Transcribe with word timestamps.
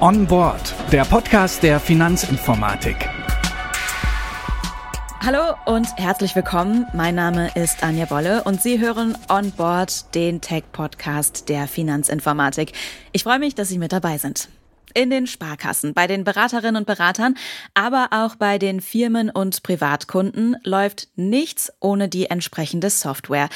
On 0.00 0.26
Board, 0.26 0.74
der 0.90 1.04
Podcast 1.04 1.62
der 1.62 1.78
Finanzinformatik. 1.78 2.96
Hallo 5.24 5.54
und 5.64 5.86
herzlich 5.96 6.34
willkommen. 6.34 6.86
Mein 6.92 7.14
Name 7.14 7.50
ist 7.54 7.84
Anja 7.84 8.06
Bolle 8.06 8.42
und 8.42 8.60
Sie 8.60 8.80
hören 8.80 9.16
On 9.28 9.52
Board, 9.52 10.14
den 10.16 10.40
Tech-Podcast 10.40 11.48
der 11.48 11.68
Finanzinformatik. 11.68 12.72
Ich 13.12 13.22
freue 13.22 13.38
mich, 13.38 13.54
dass 13.54 13.68
Sie 13.68 13.78
mit 13.78 13.92
dabei 13.92 14.18
sind 14.18 14.48
in 14.94 15.10
den 15.10 15.26
Sparkassen, 15.26 15.94
bei 15.94 16.06
den 16.06 16.24
Beraterinnen 16.24 16.76
und 16.76 16.86
Beratern, 16.86 17.36
aber 17.74 18.08
auch 18.10 18.36
bei 18.36 18.58
den 18.58 18.80
Firmen 18.80 19.30
und 19.30 19.62
Privatkunden 19.62 20.56
läuft 20.64 21.08
nichts 21.16 21.72
ohne 21.80 22.08
die 22.08 22.26
entsprechende 22.26 22.90
Software. 22.90 23.48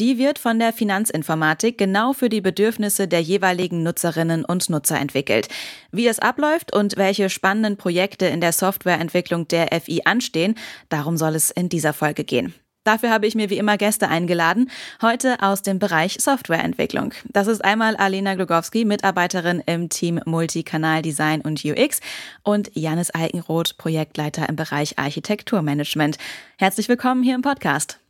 Die 0.00 0.18
wird 0.18 0.38
von 0.38 0.58
der 0.58 0.72
Finanzinformatik 0.72 1.78
genau 1.78 2.12
für 2.12 2.28
die 2.28 2.40
Bedürfnisse 2.40 3.06
der 3.06 3.20
jeweiligen 3.22 3.82
Nutzerinnen 3.82 4.44
und 4.44 4.68
Nutzer 4.70 4.98
entwickelt. 4.98 5.48
Wie 5.92 6.08
es 6.08 6.18
abläuft 6.18 6.74
und 6.74 6.96
welche 6.96 7.30
spannenden 7.30 7.76
Projekte 7.76 8.26
in 8.26 8.40
der 8.40 8.52
Softwareentwicklung 8.52 9.46
der 9.48 9.68
FI 9.80 10.02
anstehen, 10.04 10.56
darum 10.88 11.16
soll 11.16 11.34
es 11.34 11.50
in 11.50 11.68
dieser 11.68 11.92
Folge 11.92 12.24
gehen. 12.24 12.54
Dafür 12.84 13.10
habe 13.10 13.26
ich 13.26 13.34
mir 13.34 13.48
wie 13.48 13.56
immer 13.56 13.78
Gäste 13.78 14.08
eingeladen, 14.08 14.70
heute 15.00 15.40
aus 15.40 15.62
dem 15.62 15.78
Bereich 15.78 16.18
Softwareentwicklung. 16.20 17.14
Das 17.24 17.46
ist 17.46 17.64
einmal 17.64 17.96
Alena 17.96 18.34
Glogowski, 18.34 18.84
Mitarbeiterin 18.84 19.62
im 19.64 19.88
Team 19.88 20.20
Multikanal 20.26 21.00
Design 21.00 21.40
und 21.40 21.64
UX 21.64 22.00
und 22.42 22.70
Janis 22.74 23.14
Eikenroth, 23.14 23.78
Projektleiter 23.78 24.48
im 24.50 24.56
Bereich 24.56 24.98
Architekturmanagement. 24.98 26.18
Herzlich 26.58 26.90
willkommen 26.90 27.22
hier 27.22 27.34
im 27.34 27.42
Podcast. 27.42 28.00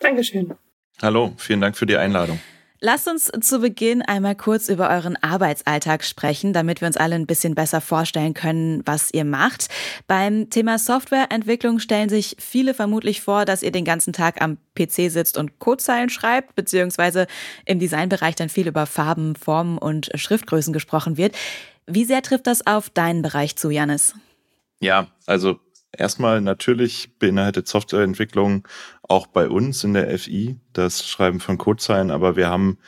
Dankeschön. 0.00 0.54
Hallo, 1.02 1.34
vielen 1.36 1.60
Dank 1.60 1.76
für 1.76 1.86
die 1.86 1.98
Einladung. 1.98 2.40
Lasst 2.80 3.08
uns 3.08 3.30
zu 3.40 3.60
Beginn 3.60 4.02
einmal 4.02 4.34
kurz 4.34 4.68
über 4.68 4.90
euren 4.90 5.16
Arbeitsalltag 5.22 6.04
sprechen, 6.04 6.52
damit 6.52 6.80
wir 6.80 6.88
uns 6.88 6.96
alle 6.96 7.14
ein 7.14 7.26
bisschen 7.26 7.54
besser 7.54 7.80
vorstellen 7.80 8.34
können, 8.34 8.82
was 8.84 9.12
ihr 9.12 9.24
macht. 9.24 9.68
Beim 10.06 10.50
Thema 10.50 10.78
Softwareentwicklung 10.78 11.78
stellen 11.78 12.08
sich 12.08 12.36
viele 12.38 12.74
vermutlich 12.74 13.22
vor, 13.22 13.44
dass 13.44 13.62
ihr 13.62 13.72
den 13.72 13.84
ganzen 13.84 14.12
Tag 14.12 14.42
am 14.42 14.58
PC 14.74 15.10
sitzt 15.10 15.38
und 15.38 15.60
Codezeilen 15.60 16.10
schreibt, 16.10 16.56
beziehungsweise 16.56 17.26
im 17.64 17.78
Designbereich 17.78 18.34
dann 18.34 18.48
viel 18.48 18.68
über 18.68 18.86
Farben, 18.86 19.36
Formen 19.36 19.78
und 19.78 20.10
Schriftgrößen 20.14 20.72
gesprochen 20.72 21.16
wird. 21.16 21.34
Wie 21.86 22.04
sehr 22.04 22.22
trifft 22.22 22.46
das 22.46 22.66
auf 22.66 22.90
deinen 22.90 23.22
Bereich 23.22 23.56
zu, 23.56 23.70
Janis? 23.70 24.14
Ja, 24.80 25.06
also 25.26 25.58
Erstmal 25.96 26.40
natürlich 26.40 27.18
beinhaltet 27.18 27.68
Softwareentwicklung 27.68 28.66
auch 29.02 29.26
bei 29.26 29.48
uns 29.48 29.84
in 29.84 29.94
der 29.94 30.18
FI 30.18 30.56
das 30.72 31.06
Schreiben 31.06 31.40
von 31.40 31.58
Codezeilen, 31.58 32.10
aber 32.10 32.36
wir 32.36 32.48
haben 32.48 32.78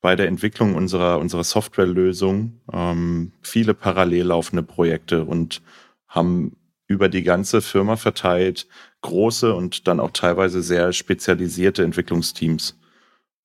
bei 0.00 0.16
der 0.16 0.28
Entwicklung 0.28 0.74
unserer, 0.74 1.18
unserer 1.18 1.44
Softwarelösung 1.44 2.60
ähm, 2.72 3.32
viele 3.42 3.74
parallel 3.74 4.26
laufende 4.26 4.62
Projekte 4.62 5.24
und 5.24 5.62
haben 6.06 6.56
über 6.86 7.08
die 7.08 7.22
ganze 7.22 7.60
Firma 7.60 7.96
verteilt 7.96 8.66
große 9.02 9.54
und 9.54 9.86
dann 9.86 10.00
auch 10.00 10.10
teilweise 10.10 10.62
sehr 10.62 10.92
spezialisierte 10.92 11.84
Entwicklungsteams. 11.84 12.78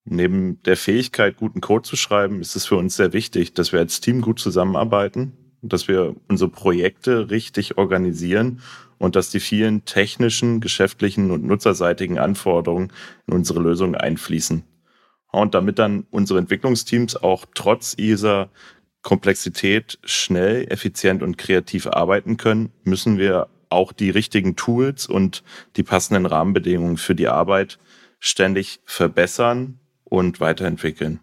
Neben 0.06 0.62
der 0.62 0.76
Fähigkeit, 0.76 1.36
guten 1.36 1.60
Code 1.60 1.82
zu 1.82 1.96
schreiben, 1.96 2.40
ist 2.40 2.56
es 2.56 2.66
für 2.66 2.76
uns 2.76 2.96
sehr 2.96 3.12
wichtig, 3.12 3.54
dass 3.54 3.72
wir 3.72 3.80
als 3.80 4.00
Team 4.00 4.20
gut 4.20 4.38
zusammenarbeiten, 4.38 5.32
dass 5.68 5.88
wir 5.88 6.14
unsere 6.28 6.50
Projekte 6.50 7.30
richtig 7.30 7.78
organisieren 7.78 8.60
und 8.98 9.16
dass 9.16 9.30
die 9.30 9.40
vielen 9.40 9.84
technischen, 9.84 10.60
geschäftlichen 10.60 11.30
und 11.30 11.44
nutzerseitigen 11.44 12.18
Anforderungen 12.18 12.92
in 13.26 13.34
unsere 13.34 13.60
Lösung 13.60 13.94
einfließen. 13.94 14.64
Und 15.32 15.54
damit 15.54 15.78
dann 15.78 16.06
unsere 16.10 16.38
Entwicklungsteams 16.38 17.16
auch 17.16 17.44
trotz 17.54 17.96
dieser 17.96 18.50
Komplexität 19.02 19.98
schnell, 20.04 20.66
effizient 20.70 21.22
und 21.22 21.36
kreativ 21.36 21.86
arbeiten 21.86 22.36
können, 22.36 22.72
müssen 22.84 23.18
wir 23.18 23.48
auch 23.68 23.92
die 23.92 24.10
richtigen 24.10 24.56
Tools 24.56 25.06
und 25.06 25.42
die 25.76 25.82
passenden 25.82 26.26
Rahmenbedingungen 26.26 26.96
für 26.96 27.14
die 27.14 27.28
Arbeit 27.28 27.78
ständig 28.20 28.80
verbessern 28.84 29.80
und 30.04 30.40
weiterentwickeln. 30.40 31.20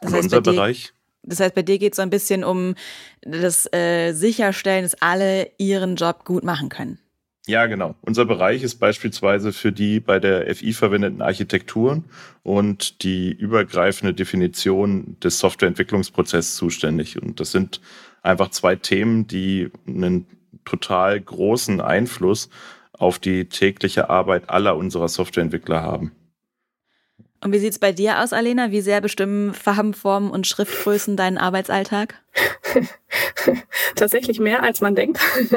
Das 0.00 0.12
heißt, 0.12 0.24
unser 0.24 0.40
Bereich. 0.40 0.92
Das 1.26 1.40
heißt, 1.40 1.54
bei 1.54 1.62
dir 1.62 1.78
geht 1.78 1.92
es 1.92 1.96
so 1.96 2.02
ein 2.02 2.10
bisschen 2.10 2.44
um 2.44 2.74
das 3.22 3.70
äh, 3.72 4.12
Sicherstellen, 4.12 4.84
dass 4.84 5.00
alle 5.02 5.50
ihren 5.58 5.96
Job 5.96 6.24
gut 6.24 6.44
machen 6.44 6.68
können. 6.68 6.98
Ja, 7.48 7.66
genau. 7.66 7.94
Unser 8.00 8.24
Bereich 8.24 8.64
ist 8.64 8.76
beispielsweise 8.76 9.52
für 9.52 9.70
die 9.70 10.00
bei 10.00 10.18
der 10.18 10.52
FI 10.52 10.72
verwendeten 10.72 11.22
Architekturen 11.22 12.04
und 12.42 13.04
die 13.04 13.30
übergreifende 13.30 14.14
Definition 14.14 15.16
des 15.22 15.38
Softwareentwicklungsprozesses 15.38 16.56
zuständig. 16.56 17.22
Und 17.22 17.38
das 17.38 17.52
sind 17.52 17.80
einfach 18.22 18.50
zwei 18.50 18.74
Themen, 18.74 19.28
die 19.28 19.70
einen 19.86 20.26
total 20.64 21.20
großen 21.20 21.80
Einfluss 21.80 22.50
auf 22.92 23.20
die 23.20 23.48
tägliche 23.48 24.10
Arbeit 24.10 24.50
aller 24.50 24.76
unserer 24.76 25.08
Softwareentwickler 25.08 25.82
haben. 25.82 26.12
Und 27.40 27.52
wie 27.52 27.58
sieht 27.58 27.72
es 27.72 27.78
bei 27.78 27.92
dir 27.92 28.22
aus, 28.22 28.32
Alena? 28.32 28.70
Wie 28.70 28.80
sehr 28.80 29.00
bestimmen 29.00 29.54
Farbenformen 29.54 30.30
und 30.30 30.46
Schriftgrößen 30.46 31.16
deinen 31.16 31.38
Arbeitsalltag? 31.38 32.22
Tatsächlich 33.94 34.40
mehr, 34.40 34.62
als 34.62 34.80
man 34.80 34.94
denkt. 34.94 35.20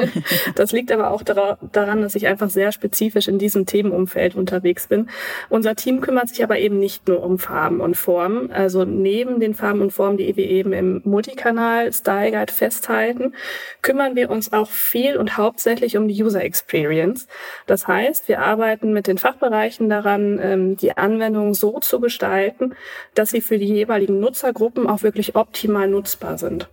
Das 0.54 0.72
liegt 0.72 0.92
aber 0.92 1.10
auch 1.10 1.22
daran, 1.22 2.02
dass 2.02 2.14
ich 2.14 2.26
einfach 2.26 2.50
sehr 2.50 2.72
spezifisch 2.72 3.28
in 3.28 3.38
diesem 3.38 3.66
Themenumfeld 3.66 4.34
unterwegs 4.34 4.88
bin. 4.88 5.08
Unser 5.48 5.74
Team 5.76 6.00
kümmert 6.00 6.28
sich 6.28 6.42
aber 6.42 6.58
eben 6.58 6.78
nicht 6.78 7.08
nur 7.08 7.22
um 7.22 7.38
Farben 7.38 7.80
und 7.80 7.96
Formen. 7.96 8.50
Also 8.50 8.84
neben 8.84 9.40
den 9.40 9.54
Farben 9.54 9.80
und 9.80 9.92
Formen, 9.92 10.16
die 10.16 10.36
wir 10.36 10.48
eben 10.48 10.72
im 10.72 11.02
Multikanal 11.04 11.92
Style 11.92 12.32
Guide 12.32 12.52
festhalten, 12.52 13.34
kümmern 13.82 14.16
wir 14.16 14.30
uns 14.30 14.52
auch 14.52 14.70
viel 14.70 15.16
und 15.16 15.36
hauptsächlich 15.36 15.96
um 15.96 16.08
die 16.08 16.22
User 16.22 16.42
Experience. 16.42 17.26
Das 17.66 17.86
heißt, 17.86 18.28
wir 18.28 18.40
arbeiten 18.40 18.92
mit 18.92 19.06
den 19.06 19.18
Fachbereichen 19.18 19.88
daran, 19.88 20.38
ähm, 20.42 20.76
die 20.76 20.96
Anwendung 20.96 21.54
so 21.54 21.78
zu 21.80 22.00
gestalten, 22.00 22.74
dass 23.14 23.30
sie 23.30 23.40
für 23.40 23.58
die 23.58 23.68
jeweiligen 23.68 24.20
Nutzergruppen 24.20 24.86
auch 24.86 25.02
wirklich 25.02 25.36
optimal 25.36 25.88
nutzbar 25.88 26.38
sind. 26.38 26.69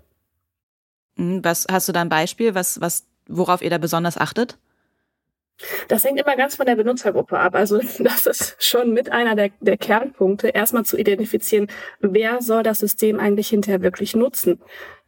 Hm, 1.17 1.43
was 1.43 1.65
hast 1.69 1.87
du 1.87 1.91
da 1.91 2.01
ein 2.01 2.09
Beispiel, 2.09 2.55
was, 2.55 2.79
was, 2.81 3.05
worauf 3.27 3.61
ihr 3.61 3.69
da 3.69 3.77
besonders 3.77 4.17
achtet? 4.17 4.57
Das 5.87 6.03
hängt 6.03 6.19
immer 6.19 6.35
ganz 6.35 6.55
von 6.55 6.67
der 6.67 6.75
Benutzergruppe 6.75 7.39
ab. 7.39 7.55
Also 7.55 7.79
das 7.99 8.25
ist 8.25 8.63
schon 8.63 8.93
mit 8.93 9.11
einer 9.11 9.35
der, 9.35 9.49
der 9.59 9.77
Kernpunkte, 9.77 10.49
erstmal 10.49 10.85
zu 10.85 10.97
identifizieren, 10.97 11.67
wer 11.99 12.41
soll 12.41 12.63
das 12.63 12.79
System 12.79 13.19
eigentlich 13.19 13.49
hinterher 13.49 13.81
wirklich 13.81 14.15
nutzen. 14.15 14.59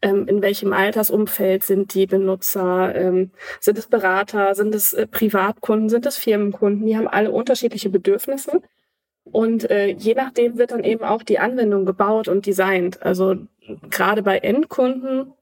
Ähm, 0.02 0.28
in 0.28 0.42
welchem 0.42 0.74
Altersumfeld 0.74 1.64
sind 1.64 1.94
die 1.94 2.08
Benutzer? 2.08 2.96
Ähm, 2.96 3.32
sind 3.60 3.78
es 3.78 3.88
Berater? 3.88 4.56
Sind 4.56 4.74
es 4.74 4.94
äh, 4.94 5.06
Privatkunden? 5.06 5.90
Sind 5.90 6.06
es 6.06 6.18
Firmenkunden? 6.18 6.86
Die 6.86 6.98
haben 6.98 7.08
alle 7.08 7.32
unterschiedliche 7.32 7.90
Bedürfnisse. 7.90 8.62
Und 9.26 9.70
äh, 9.70 9.88
je 9.88 10.16
nachdem 10.16 10.58
wird 10.58 10.72
dann 10.72 10.84
eben 10.84 11.04
auch 11.04 11.22
die 11.22 11.38
Anwendung 11.38 11.86
gebaut 11.86 12.28
und 12.28 12.48
designt. 12.48 13.04
Also 13.04 13.36
gerade 13.90 14.24
bei 14.24 14.40
Endkunden 14.40 15.34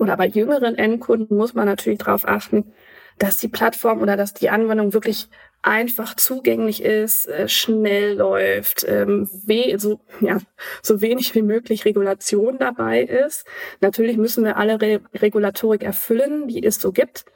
oder 0.00 0.16
bei 0.16 0.26
jüngeren 0.26 0.76
Endkunden 0.76 1.36
muss 1.36 1.54
man 1.54 1.66
natürlich 1.66 1.98
darauf 1.98 2.26
achten, 2.26 2.72
dass 3.18 3.36
die 3.36 3.48
Plattform 3.48 4.00
oder 4.00 4.16
dass 4.16 4.32
die 4.32 4.48
Anwendung 4.48 4.94
wirklich 4.94 5.28
einfach 5.62 6.16
zugänglich 6.16 6.82
ist, 6.82 7.28
äh, 7.28 7.48
schnell 7.48 8.16
läuft, 8.16 8.86
ähm, 8.88 9.28
so, 9.76 10.00
ja, 10.20 10.38
so 10.82 11.02
wenig 11.02 11.34
wie 11.34 11.42
möglich 11.42 11.84
Regulation 11.84 12.56
dabei 12.58 13.02
ist. 13.02 13.46
Natürlich 13.82 14.16
müssen 14.16 14.42
wir 14.42 14.56
alle 14.56 14.80
Re 14.80 15.00
Regulatorik 15.14 15.82
erfüllen, 15.82 16.48
die 16.48 16.64
es 16.64 16.80
so 16.80 16.92
gibt. 16.92 17.26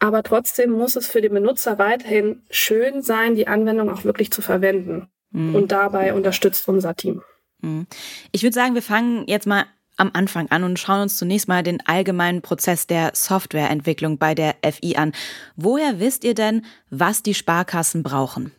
Aber 0.00 0.24
trotzdem 0.24 0.72
muss 0.72 0.96
es 0.96 1.06
für 1.06 1.20
den 1.20 1.34
Benutzer 1.34 1.78
weiterhin 1.78 2.42
schön 2.50 3.02
sein, 3.02 3.36
die 3.36 3.46
Anwendung 3.46 3.88
auch 3.88 4.04
wirklich 4.04 4.32
zu 4.32 4.42
verwenden. 4.42 5.08
Mhm. 5.30 5.54
Und 5.54 5.70
dabei 5.70 6.12
unterstützt 6.12 6.66
unser 6.68 6.96
Team. 6.96 7.22
Mhm. 7.60 7.86
Ich 8.32 8.42
würde 8.42 8.54
sagen, 8.54 8.74
wir 8.74 8.82
fangen 8.82 9.28
jetzt 9.28 9.46
mal 9.46 9.66
am 10.00 10.10
Anfang 10.14 10.50
an 10.50 10.64
und 10.64 10.78
schauen 10.78 11.02
uns 11.02 11.16
zunächst 11.16 11.46
mal 11.46 11.62
den 11.62 11.80
allgemeinen 11.86 12.42
Prozess 12.42 12.86
der 12.86 13.12
Softwareentwicklung 13.14 14.18
bei 14.18 14.34
der 14.34 14.56
FI 14.62 14.96
an. 14.96 15.12
Woher 15.56 16.00
wisst 16.00 16.24
ihr 16.24 16.34
denn, 16.34 16.64
was 16.88 17.22
die 17.22 17.34
Sparkassen 17.34 18.02
brauchen? 18.02 18.52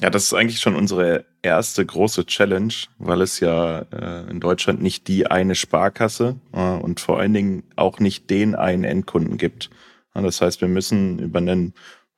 Ja, 0.00 0.10
das 0.10 0.24
ist 0.24 0.34
eigentlich 0.34 0.60
schon 0.60 0.76
unsere 0.76 1.24
erste 1.40 1.84
große 1.84 2.26
Challenge, 2.26 2.74
weil 2.98 3.22
es 3.22 3.40
ja 3.40 3.80
äh, 3.92 4.30
in 4.30 4.40
Deutschland 4.40 4.82
nicht 4.82 5.08
die 5.08 5.26
eine 5.26 5.54
Sparkasse 5.54 6.36
äh, 6.52 6.60
und 6.60 7.00
vor 7.00 7.18
allen 7.18 7.32
Dingen 7.32 7.62
auch 7.76 7.98
nicht 7.98 8.28
den 8.28 8.54
einen 8.54 8.84
Endkunden 8.84 9.38
gibt. 9.38 9.70
das 10.12 10.42
heißt, 10.42 10.60
wir 10.60 10.68
müssen 10.68 11.18
über 11.18 11.38
einen 11.38 11.72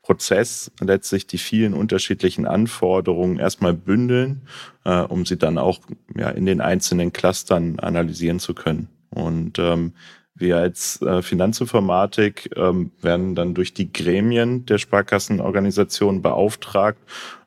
Prozess 0.08 0.72
letztlich 0.80 1.26
die 1.26 1.36
vielen 1.36 1.74
unterschiedlichen 1.74 2.46
Anforderungen 2.46 3.38
erstmal 3.38 3.74
bündeln, 3.74 4.40
äh, 4.84 5.00
um 5.00 5.26
sie 5.26 5.36
dann 5.36 5.58
auch 5.58 5.80
ja, 6.16 6.30
in 6.30 6.46
den 6.46 6.62
einzelnen 6.62 7.12
Clustern 7.12 7.78
analysieren 7.78 8.40
zu 8.40 8.54
können. 8.54 8.88
Und 9.10 9.58
ähm, 9.58 9.92
wir 10.34 10.56
als 10.56 11.02
äh, 11.02 11.20
Finanzinformatik 11.20 12.56
ähm, 12.56 12.92
werden 13.02 13.34
dann 13.34 13.52
durch 13.52 13.74
die 13.74 13.92
Gremien 13.92 14.64
der 14.64 14.78
Sparkassenorganisation 14.78 16.22
beauftragt 16.22 17.00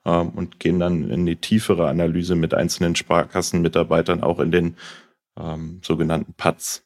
ähm, 0.05 0.29
und 0.29 0.59
gehen 0.59 0.79
dann 0.79 1.09
in 1.09 1.25
die 1.25 1.37
tiefere 1.37 1.87
Analyse 1.87 2.35
mit 2.35 2.53
einzelnen 2.53 2.95
Sparkassenmitarbeitern 2.95 4.21
auch 4.21 4.39
in 4.39 4.51
den 4.51 4.75
ähm, 5.39 5.79
sogenannten 5.83 6.35
PATs. 6.35 6.83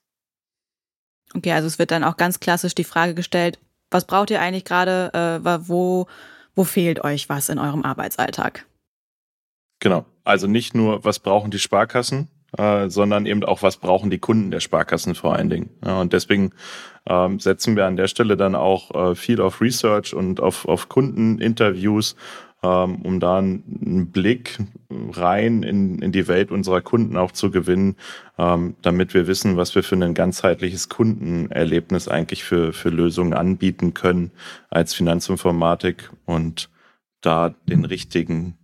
Okay, 1.33 1.51
also 1.51 1.67
es 1.67 1.79
wird 1.79 1.91
dann 1.91 2.05
auch 2.05 2.15
ganz 2.15 2.39
klassisch 2.39 2.75
die 2.75 2.85
Frage 2.85 3.13
gestellt, 3.13 3.59
was 3.91 4.05
braucht 4.05 4.31
ihr 4.31 4.41
eigentlich 4.41 4.65
gerade, 4.65 5.11
äh, 5.13 5.59
wo, 5.67 6.07
wo 6.55 6.63
fehlt 6.63 7.03
euch 7.03 7.29
was 7.29 7.49
in 7.49 7.59
eurem 7.59 7.83
Arbeitsalltag? 7.83 8.65
Genau, 9.79 10.05
also 10.23 10.47
nicht 10.47 10.73
nur, 10.73 11.03
was 11.03 11.19
brauchen 11.19 11.51
die 11.51 11.59
Sparkassen, 11.59 12.29
äh, 12.57 12.89
sondern 12.89 13.25
eben 13.25 13.43
auch, 13.43 13.61
was 13.61 13.77
brauchen 13.77 14.09
die 14.09 14.19
Kunden 14.19 14.51
der 14.51 14.59
Sparkassen 14.61 15.15
vor 15.15 15.35
allen 15.35 15.49
Dingen. 15.49 15.69
Ja, 15.85 15.99
und 15.99 16.13
deswegen 16.13 16.51
ähm, 17.07 17.39
setzen 17.39 17.75
wir 17.75 17.85
an 17.85 17.97
der 17.97 18.07
Stelle 18.07 18.37
dann 18.37 18.55
auch 18.55 18.91
äh, 19.11 19.15
viel 19.15 19.41
auf 19.41 19.61
Research 19.61 20.13
und 20.13 20.39
auf, 20.39 20.65
auf 20.65 20.89
Kundeninterviews, 20.89 22.15
ähm, 22.65 23.01
um 23.03 23.19
da 23.19 23.37
einen 23.37 24.11
Blick 24.11 24.57
rein 24.89 25.61
in, 25.61 26.01
in 26.01 26.11
die 26.11 26.27
Welt 26.27 26.49
unserer 26.49 26.81
Kunden 26.81 27.15
auch 27.15 27.31
zu 27.31 27.51
gewinnen, 27.51 27.95
ähm, 28.39 28.75
damit 28.81 29.13
wir 29.13 29.27
wissen, 29.27 29.55
was 29.55 29.75
wir 29.75 29.83
für 29.83 29.95
ein 29.95 30.13
ganzheitliches 30.15 30.89
Kundenerlebnis 30.89 32.07
eigentlich 32.07 32.43
für, 32.43 32.73
für 32.73 32.89
Lösungen 32.89 33.33
anbieten 33.33 33.93
können 33.93 34.31
als 34.69 34.95
Finanzinformatik 34.95 36.09
und 36.25 36.69
da 37.21 37.49
den 37.69 37.85
richtigen 37.85 38.57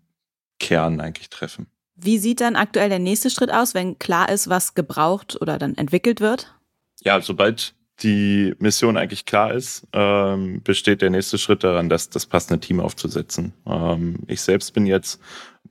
Kern 0.60 1.00
eigentlich 1.00 1.30
treffen. 1.30 1.68
Wie 1.96 2.18
sieht 2.18 2.42
dann 2.42 2.56
aktuell 2.56 2.90
der 2.90 3.00
nächste 3.00 3.30
Schritt 3.30 3.52
aus, 3.52 3.76
wenn 3.76 4.00
klar 4.00 4.30
ist, 4.30 4.50
was 4.50 4.74
gebraucht 4.74 5.40
oder 5.40 5.60
dann 5.60 5.76
entwickelt 5.76 6.22
wird? 6.22 6.56
Ja, 7.04 7.22
sobald 7.22 7.76
die 8.04 8.54
Mission 8.60 8.98
eigentlich 8.98 9.26
klar 9.26 9.54
ist, 9.54 9.88
ähm, 9.94 10.62
besteht 10.64 11.02
der 11.02 11.10
nächste 11.10 11.38
Schritt 11.38 11.64
daran, 11.64 11.90
das, 11.90 12.10
das 12.10 12.26
passende 12.26 12.60
Team 12.60 12.80
aufzusetzen. 12.80 13.54
Ähm, 13.66 14.20
ich 14.28 14.42
selbst 14.42 14.74
bin 14.74 14.86
jetzt 14.86 15.20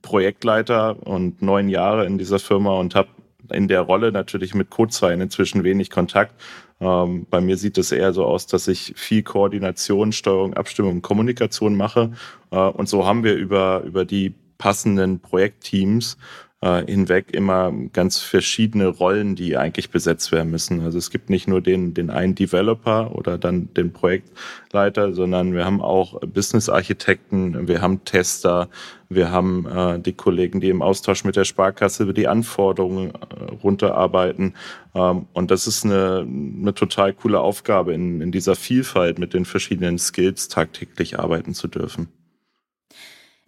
Projektleiter 0.01 1.05
und 1.05 1.41
neun 1.41 1.69
Jahre 1.69 2.05
in 2.05 2.17
dieser 2.17 2.39
Firma 2.39 2.79
und 2.79 2.95
habe 2.95 3.09
in 3.51 3.67
der 3.67 3.81
Rolle 3.81 4.11
natürlich 4.11 4.53
mit 4.53 4.69
Codezeilen 4.69 5.21
inzwischen 5.21 5.63
wenig 5.63 5.89
Kontakt. 5.89 6.33
Ähm, 6.79 7.27
bei 7.29 7.41
mir 7.41 7.57
sieht 7.57 7.77
es 7.77 7.91
eher 7.91 8.13
so 8.13 8.25
aus, 8.25 8.47
dass 8.47 8.67
ich 8.67 8.93
viel 8.95 9.23
Koordination, 9.23 10.11
Steuerung, 10.11 10.53
Abstimmung, 10.55 11.01
Kommunikation 11.01 11.75
mache. 11.75 12.11
Äh, 12.49 12.57
und 12.57 12.89
so 12.89 13.05
haben 13.05 13.23
wir 13.23 13.35
über, 13.35 13.83
über 13.85 14.05
die 14.05 14.33
passenden 14.57 15.19
Projektteams 15.19 16.17
äh, 16.61 16.85
hinweg 16.85 17.33
immer 17.33 17.73
ganz 17.91 18.19
verschiedene 18.19 18.87
Rollen, 18.87 19.35
die 19.35 19.57
eigentlich 19.57 19.89
besetzt 19.89 20.31
werden 20.31 20.51
müssen. 20.51 20.81
Also 20.81 20.97
es 20.97 21.09
gibt 21.09 21.29
nicht 21.29 21.47
nur 21.47 21.59
den, 21.59 21.93
den 21.93 22.09
einen 22.09 22.35
Developer 22.35 23.15
oder 23.15 23.37
dann 23.37 23.73
den 23.73 23.91
Projektleiter, 23.91 25.13
sondern 25.13 25.53
wir 25.53 25.65
haben 25.65 25.81
auch 25.81 26.19
Business-Architekten, 26.21 27.67
wir 27.67 27.81
haben 27.81 28.05
Tester, 28.05 28.69
wir 29.09 29.31
haben 29.31 29.65
äh, 29.65 29.99
die 29.99 30.13
Kollegen, 30.13 30.61
die 30.61 30.69
im 30.69 30.81
Austausch 30.81 31.23
mit 31.23 31.35
der 31.35 31.45
Sparkasse 31.45 32.03
über 32.03 32.13
die 32.13 32.27
Anforderungen 32.27 33.11
äh, 33.11 33.43
runterarbeiten. 33.63 34.53
Ähm, 34.93 35.25
und 35.33 35.51
das 35.51 35.65
ist 35.65 35.83
eine, 35.83 36.19
eine 36.27 36.73
total 36.75 37.13
coole 37.13 37.39
Aufgabe, 37.39 37.93
in, 37.93 38.21
in 38.21 38.31
dieser 38.31 38.55
Vielfalt 38.55 39.17
mit 39.17 39.33
den 39.33 39.45
verschiedenen 39.45 39.97
Skills 39.97 40.47
tagtäglich 40.47 41.19
arbeiten 41.19 41.53
zu 41.53 41.67
dürfen. 41.67 42.20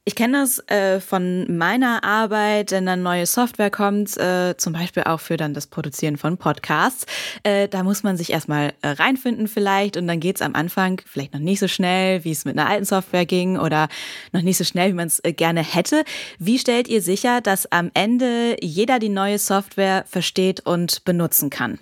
Ich 0.06 0.16
kenne 0.16 0.40
das 0.40 0.60
äh, 0.68 1.00
von 1.00 1.58
meiner 1.58 2.04
Arbeit, 2.04 2.72
wenn 2.72 2.86
dann 2.86 3.04
neue 3.04 3.26
Software 3.26 3.72
kommt, 3.72 4.18
äh, 4.18 4.54
zum 4.58 4.74
Beispiel 4.74 5.04
auch 5.04 5.22
für 5.22 5.38
dann 5.38 5.54
das 5.54 5.68
Produzieren 5.68 6.18
von 6.18 6.38
Podcasts. 6.38 7.06
Äh, 7.44 7.70
da 7.70 7.84
muss 7.84 8.04
man 8.04 8.18
sich 8.18 8.34
erstmal 8.34 8.74
äh, 8.82 8.90
reinfinden 8.90 9.48
vielleicht 9.48 9.96
und 9.96 10.06
dann 10.08 10.20
geht's 10.20 10.42
am 10.42 10.56
Anfang 10.56 11.02
vielleicht 11.06 11.34
noch 11.34 11.40
nicht 11.40 11.62
so 11.62 11.70
schnell, 11.70 12.26
wie 12.26 12.32
es 12.32 12.44
mit 12.44 12.60
einer 12.60 12.70
alten 12.70 12.84
Software 12.84 13.26
ging 13.26 13.58
oder 13.58 13.88
noch 14.34 14.42
nicht 14.42 14.58
so 14.58 14.66
schnell, 14.66 14.90
wie 14.90 14.96
man 14.96 15.08
es 15.08 15.24
äh, 15.24 15.32
gerne 15.32 15.64
hätte. 15.64 16.04
Wie 16.38 16.60
stellt 16.60 16.90
ihr 16.90 17.02
sicher, 17.02 17.40
dass 17.40 17.72
am 17.72 17.90
Ende 17.94 18.58
jeder 18.60 19.00
die 19.00 19.08
neue 19.08 19.40
Software 19.40 20.04
versteht 20.06 20.66
und 20.66 21.06
benutzen 21.06 21.50
kann? 21.50 21.80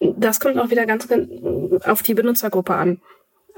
Das 0.00 0.40
kommt 0.40 0.58
auch 0.58 0.70
wieder 0.70 0.86
ganz 0.86 1.06
auf 1.84 2.02
die 2.02 2.14
Benutzergruppe 2.14 2.74
an. 2.74 3.00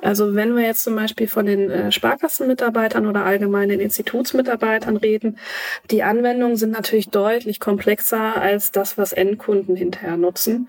Also 0.02 0.35
wenn 0.35 0.56
wir 0.56 0.64
jetzt 0.64 0.85
zum 0.85 0.97
Beispiel 0.97 1.29
von 1.29 1.47
den 1.47 1.70
äh, 1.70 1.93
Sparkassenmitarbeitern 1.93 3.06
oder 3.06 3.25
allgemein 3.25 3.69
den 3.69 3.81
Institutsmitarbeitern 3.81 4.97
reden, 4.97 5.38
die 5.91 6.02
Anwendungen 6.02 6.56
sind 6.56 6.70
natürlich 6.70 7.11
deutlich 7.11 7.61
komplexer 7.61 8.41
als 8.41 8.73
das, 8.73 8.97
was 8.97 9.12
Endkunden 9.12 9.76
hinterher 9.76 10.17
nutzen. 10.17 10.69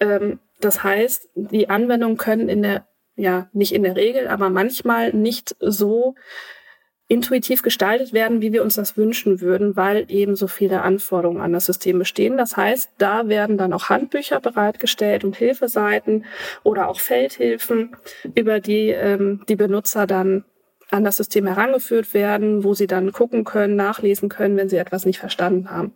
Ähm, 0.00 0.38
das 0.60 0.82
heißt, 0.82 1.28
die 1.34 1.68
Anwendungen 1.68 2.16
können 2.16 2.48
in 2.48 2.62
der, 2.62 2.86
ja, 3.16 3.48
nicht 3.52 3.72
in 3.72 3.82
der 3.82 3.96
Regel, 3.96 4.28
aber 4.28 4.50
manchmal 4.50 5.12
nicht 5.12 5.56
so 5.60 6.14
intuitiv 7.08 7.62
gestaltet 7.62 8.12
werden, 8.12 8.42
wie 8.42 8.52
wir 8.52 8.62
uns 8.62 8.74
das 8.74 8.98
wünschen 8.98 9.40
würden, 9.40 9.76
weil 9.76 10.04
eben 10.08 10.36
so 10.36 10.46
viele 10.46 10.82
Anforderungen 10.82 11.40
an 11.40 11.54
das 11.54 11.64
System 11.64 11.98
bestehen. 11.98 12.36
Das 12.36 12.56
heißt, 12.56 12.90
da 12.98 13.28
werden 13.28 13.56
dann 13.56 13.72
auch 13.72 13.88
Handbücher 13.88 14.40
bereitgestellt 14.40 15.24
und 15.24 15.34
Hilfeseiten 15.34 16.26
oder 16.62 16.88
auch 16.88 17.00
Feldhilfen, 17.00 17.96
über 18.34 18.60
die 18.60 18.90
ähm, 18.90 19.42
die 19.48 19.56
Benutzer 19.56 20.06
dann 20.06 20.44
an 20.90 21.04
das 21.04 21.16
System 21.16 21.46
herangeführt 21.46 22.14
werden, 22.14 22.62
wo 22.62 22.74
sie 22.74 22.86
dann 22.86 23.12
gucken 23.12 23.44
können, 23.44 23.76
nachlesen 23.76 24.28
können, 24.28 24.56
wenn 24.56 24.68
sie 24.68 24.76
etwas 24.76 25.04
nicht 25.04 25.18
verstanden 25.18 25.70
haben. 25.70 25.92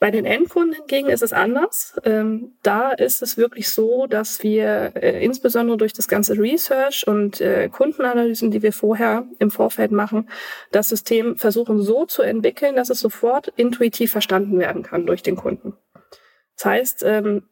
Bei 0.00 0.12
den 0.12 0.24
Endkunden 0.24 0.74
hingegen 0.74 1.08
ist 1.08 1.22
es 1.22 1.32
anders. 1.32 1.98
Ähm, 2.04 2.52
da 2.62 2.92
ist 2.92 3.20
es 3.20 3.36
wirklich 3.36 3.68
so, 3.68 4.06
dass 4.06 4.44
wir 4.44 4.92
äh, 4.94 5.24
insbesondere 5.24 5.76
durch 5.76 5.92
das 5.92 6.06
ganze 6.06 6.38
Research 6.38 7.06
und 7.08 7.40
äh, 7.40 7.68
Kundenanalysen, 7.68 8.52
die 8.52 8.62
wir 8.62 8.72
vorher 8.72 9.26
im 9.40 9.50
Vorfeld 9.50 9.90
machen, 9.90 10.30
das 10.70 10.88
System 10.88 11.36
versuchen 11.36 11.82
so 11.82 12.06
zu 12.06 12.22
entwickeln, 12.22 12.76
dass 12.76 12.90
es 12.90 13.00
sofort 13.00 13.48
intuitiv 13.56 14.12
verstanden 14.12 14.58
werden 14.60 14.84
kann 14.84 15.04
durch 15.04 15.22
den 15.22 15.34
Kunden. 15.34 15.74
Das 16.56 16.64
heißt, 16.64 17.02
ähm, 17.04 17.48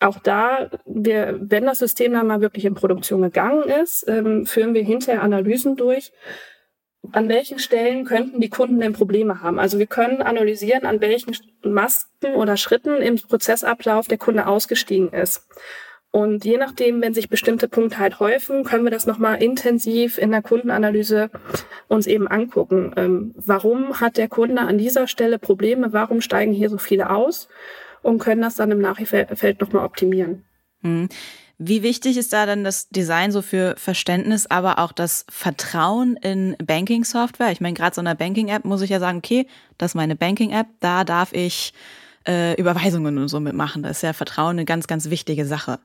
auch 0.00 0.18
da, 0.18 0.70
wir, 0.84 1.38
wenn 1.40 1.64
das 1.64 1.78
System 1.78 2.12
dann 2.12 2.26
mal 2.26 2.40
wirklich 2.40 2.64
in 2.64 2.74
Produktion 2.74 3.22
gegangen 3.22 3.64
ist, 3.64 4.04
ähm, 4.08 4.46
führen 4.46 4.74
wir 4.74 4.82
hinterher 4.82 5.22
Analysen 5.22 5.76
durch, 5.76 6.12
an 7.12 7.28
welchen 7.28 7.58
Stellen 7.58 8.04
könnten 8.04 8.40
die 8.40 8.48
Kunden 8.48 8.80
denn 8.80 8.92
Probleme 8.92 9.42
haben. 9.42 9.58
Also 9.58 9.78
wir 9.78 9.86
können 9.86 10.22
analysieren, 10.22 10.86
an 10.86 11.00
welchen 11.00 11.36
Masken 11.62 12.34
oder 12.34 12.56
Schritten 12.56 13.02
im 13.02 13.16
Prozessablauf 13.16 14.08
der 14.08 14.18
Kunde 14.18 14.46
ausgestiegen 14.46 15.10
ist. 15.12 15.46
Und 16.10 16.44
je 16.44 16.58
nachdem, 16.58 17.02
wenn 17.02 17.12
sich 17.12 17.28
bestimmte 17.28 17.66
Punkte 17.66 17.98
halt 17.98 18.20
häufen, 18.20 18.62
können 18.62 18.84
wir 18.84 18.92
das 18.92 19.04
nochmal 19.04 19.42
intensiv 19.42 20.16
in 20.16 20.30
der 20.30 20.42
Kundenanalyse 20.42 21.28
uns 21.88 22.06
eben 22.06 22.28
angucken. 22.28 22.92
Ähm, 22.96 23.34
warum 23.34 24.00
hat 24.00 24.16
der 24.16 24.28
Kunde 24.28 24.62
an 24.62 24.78
dieser 24.78 25.08
Stelle 25.08 25.40
Probleme? 25.40 25.92
Warum 25.92 26.20
steigen 26.20 26.52
hier 26.52 26.70
so 26.70 26.78
viele 26.78 27.10
aus? 27.10 27.48
Und 28.02 28.20
können 28.20 28.42
das 28.42 28.54
dann 28.54 28.70
im 28.70 28.80
Nachfeld 28.80 29.60
nochmal 29.60 29.84
optimieren. 29.84 30.44
Hm. 30.82 31.08
Wie 31.66 31.82
wichtig 31.82 32.18
ist 32.18 32.34
da 32.34 32.44
dann 32.44 32.62
das 32.62 32.90
Design 32.90 33.32
so 33.32 33.40
für 33.40 33.74
Verständnis, 33.78 34.46
aber 34.46 34.78
auch 34.78 34.92
das 34.92 35.24
Vertrauen 35.30 36.16
in 36.16 36.56
Banking-Software? 36.62 37.52
Ich 37.52 37.62
meine, 37.62 37.72
gerade 37.72 37.94
so 37.94 38.02
einer 38.02 38.14
Banking-App 38.14 38.66
muss 38.66 38.82
ich 38.82 38.90
ja 38.90 39.00
sagen, 39.00 39.18
okay, 39.18 39.46
das 39.78 39.92
ist 39.92 39.94
meine 39.94 40.14
Banking-App, 40.14 40.66
da 40.80 41.04
darf 41.04 41.32
ich 41.32 41.72
äh, 42.28 42.54
Überweisungen 42.60 43.16
und 43.16 43.28
so 43.28 43.40
mitmachen. 43.40 43.82
Da 43.82 43.88
ist 43.88 44.02
ja 44.02 44.12
Vertrauen 44.12 44.50
eine 44.50 44.66
ganz, 44.66 44.86
ganz 44.86 45.08
wichtige 45.08 45.46
Sache. 45.46 45.78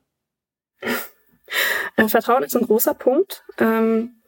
Äh, 1.96 2.10
Vertrauen 2.10 2.44
ist 2.44 2.58
ein 2.58 2.66
großer 2.66 2.94
Punkt. 2.94 3.46
Ähm, 3.58 4.22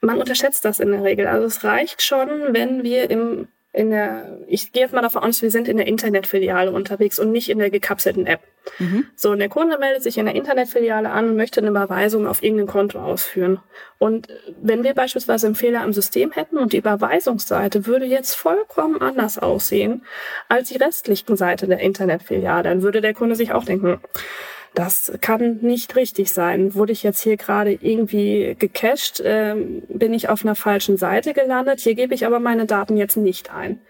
man 0.00 0.18
unterschätzt 0.18 0.64
das 0.64 0.80
in 0.80 0.92
der 0.92 1.04
Regel. 1.04 1.26
Also 1.26 1.46
es 1.46 1.62
reicht 1.62 2.00
schon, 2.00 2.54
wenn 2.54 2.84
wir 2.84 3.10
im 3.10 3.48
in 3.72 3.90
der, 3.90 4.38
ich 4.48 4.72
gehe 4.72 4.82
jetzt 4.82 4.92
mal 4.92 5.00
davon 5.00 5.22
aus, 5.22 5.42
wir 5.42 5.50
sind 5.50 5.68
in 5.68 5.76
der 5.76 5.86
Internetfiliale 5.86 6.72
unterwegs 6.72 7.20
und 7.20 7.30
nicht 7.30 7.48
in 7.48 7.60
der 7.60 7.70
gekapselten 7.70 8.26
App. 8.26 8.40
Mhm. 8.78 9.06
So, 9.14 9.30
und 9.30 9.38
der 9.38 9.48
Kunde 9.48 9.78
meldet 9.78 10.02
sich 10.02 10.18
in 10.18 10.26
der 10.26 10.34
Internetfiliale 10.34 11.10
an 11.10 11.30
und 11.30 11.36
möchte 11.36 11.60
eine 11.60 11.70
Überweisung 11.70 12.26
auf 12.26 12.42
irgendein 12.42 12.66
Konto 12.66 12.98
ausführen. 12.98 13.60
Und 13.98 14.26
wenn 14.60 14.82
wir 14.82 14.94
beispielsweise 14.94 15.46
einen 15.46 15.54
Fehler 15.54 15.82
am 15.82 15.92
System 15.92 16.32
hätten 16.32 16.58
und 16.58 16.72
die 16.72 16.78
Überweisungsseite 16.78 17.86
würde 17.86 18.06
jetzt 18.06 18.34
vollkommen 18.34 19.00
anders 19.00 19.38
aussehen 19.38 20.04
als 20.48 20.70
die 20.70 20.76
restlichen 20.76 21.36
Seite 21.36 21.68
der 21.68 21.78
Internetfiliale, 21.78 22.64
dann 22.64 22.82
würde 22.82 23.00
der 23.00 23.14
Kunde 23.14 23.36
sich 23.36 23.52
auch 23.52 23.64
denken, 23.64 24.00
das 24.74 25.12
kann 25.20 25.58
nicht 25.62 25.96
richtig 25.96 26.30
sein. 26.32 26.74
Wurde 26.74 26.92
ich 26.92 27.02
jetzt 27.02 27.20
hier 27.20 27.36
gerade 27.36 27.72
irgendwie 27.72 28.56
gecached? 28.58 29.20
Ähm, 29.24 29.82
bin 29.88 30.14
ich 30.14 30.28
auf 30.28 30.44
einer 30.44 30.54
falschen 30.54 30.96
Seite 30.96 31.34
gelandet? 31.34 31.80
Hier 31.80 31.94
gebe 31.94 32.14
ich 32.14 32.24
aber 32.24 32.38
meine 32.38 32.66
Daten 32.66 32.96
jetzt 32.96 33.16
nicht 33.16 33.52
ein. 33.52 33.80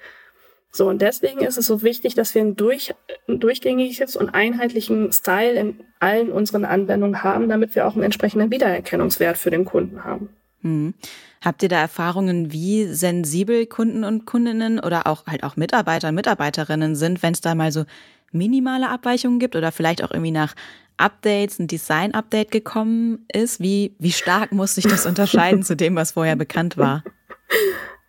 So, 0.72 0.88
und 0.88 1.02
deswegen 1.02 1.40
ist 1.40 1.58
es 1.58 1.66
so 1.66 1.82
wichtig, 1.82 2.14
dass 2.14 2.34
wir 2.34 2.42
ein, 2.42 2.54
durch, 2.54 2.94
ein 3.28 3.40
durchgängiges 3.40 4.16
und 4.16 4.30
einheitlichen 4.30 5.12
Style 5.12 5.58
in 5.58 5.80
allen 5.98 6.30
unseren 6.30 6.64
Anwendungen 6.64 7.22
haben, 7.24 7.48
damit 7.48 7.74
wir 7.74 7.86
auch 7.86 7.94
einen 7.94 8.04
entsprechenden 8.04 8.50
Wiedererkennungswert 8.50 9.36
für 9.36 9.50
den 9.50 9.64
Kunden 9.64 10.04
haben. 10.04 10.30
Hm. 10.62 10.94
Habt 11.42 11.62
ihr 11.62 11.68
da 11.68 11.80
Erfahrungen, 11.80 12.52
wie 12.52 12.86
sensibel 12.86 13.66
Kunden 13.66 14.04
und 14.04 14.26
Kundinnen 14.26 14.78
oder 14.78 15.06
auch 15.06 15.26
halt 15.26 15.42
auch 15.42 15.56
Mitarbeiter 15.56 16.08
und 16.08 16.14
Mitarbeiterinnen 16.14 16.94
sind, 16.96 17.22
wenn 17.22 17.32
es 17.32 17.40
da 17.40 17.54
mal 17.54 17.72
so 17.72 17.84
minimale 18.32 18.88
Abweichungen 18.88 19.38
gibt 19.38 19.56
oder 19.56 19.72
vielleicht 19.72 20.04
auch 20.04 20.10
irgendwie 20.10 20.32
nach 20.32 20.54
Updates, 20.98 21.58
ein 21.58 21.66
Design-Update 21.66 22.50
gekommen 22.50 23.26
ist? 23.32 23.60
Wie, 23.60 23.94
wie 23.98 24.12
stark 24.12 24.52
muss 24.52 24.74
sich 24.74 24.84
das 24.84 25.06
unterscheiden 25.06 25.62
zu 25.62 25.76
dem, 25.76 25.96
was 25.96 26.12
vorher 26.12 26.36
bekannt 26.36 26.76
war? 26.76 27.02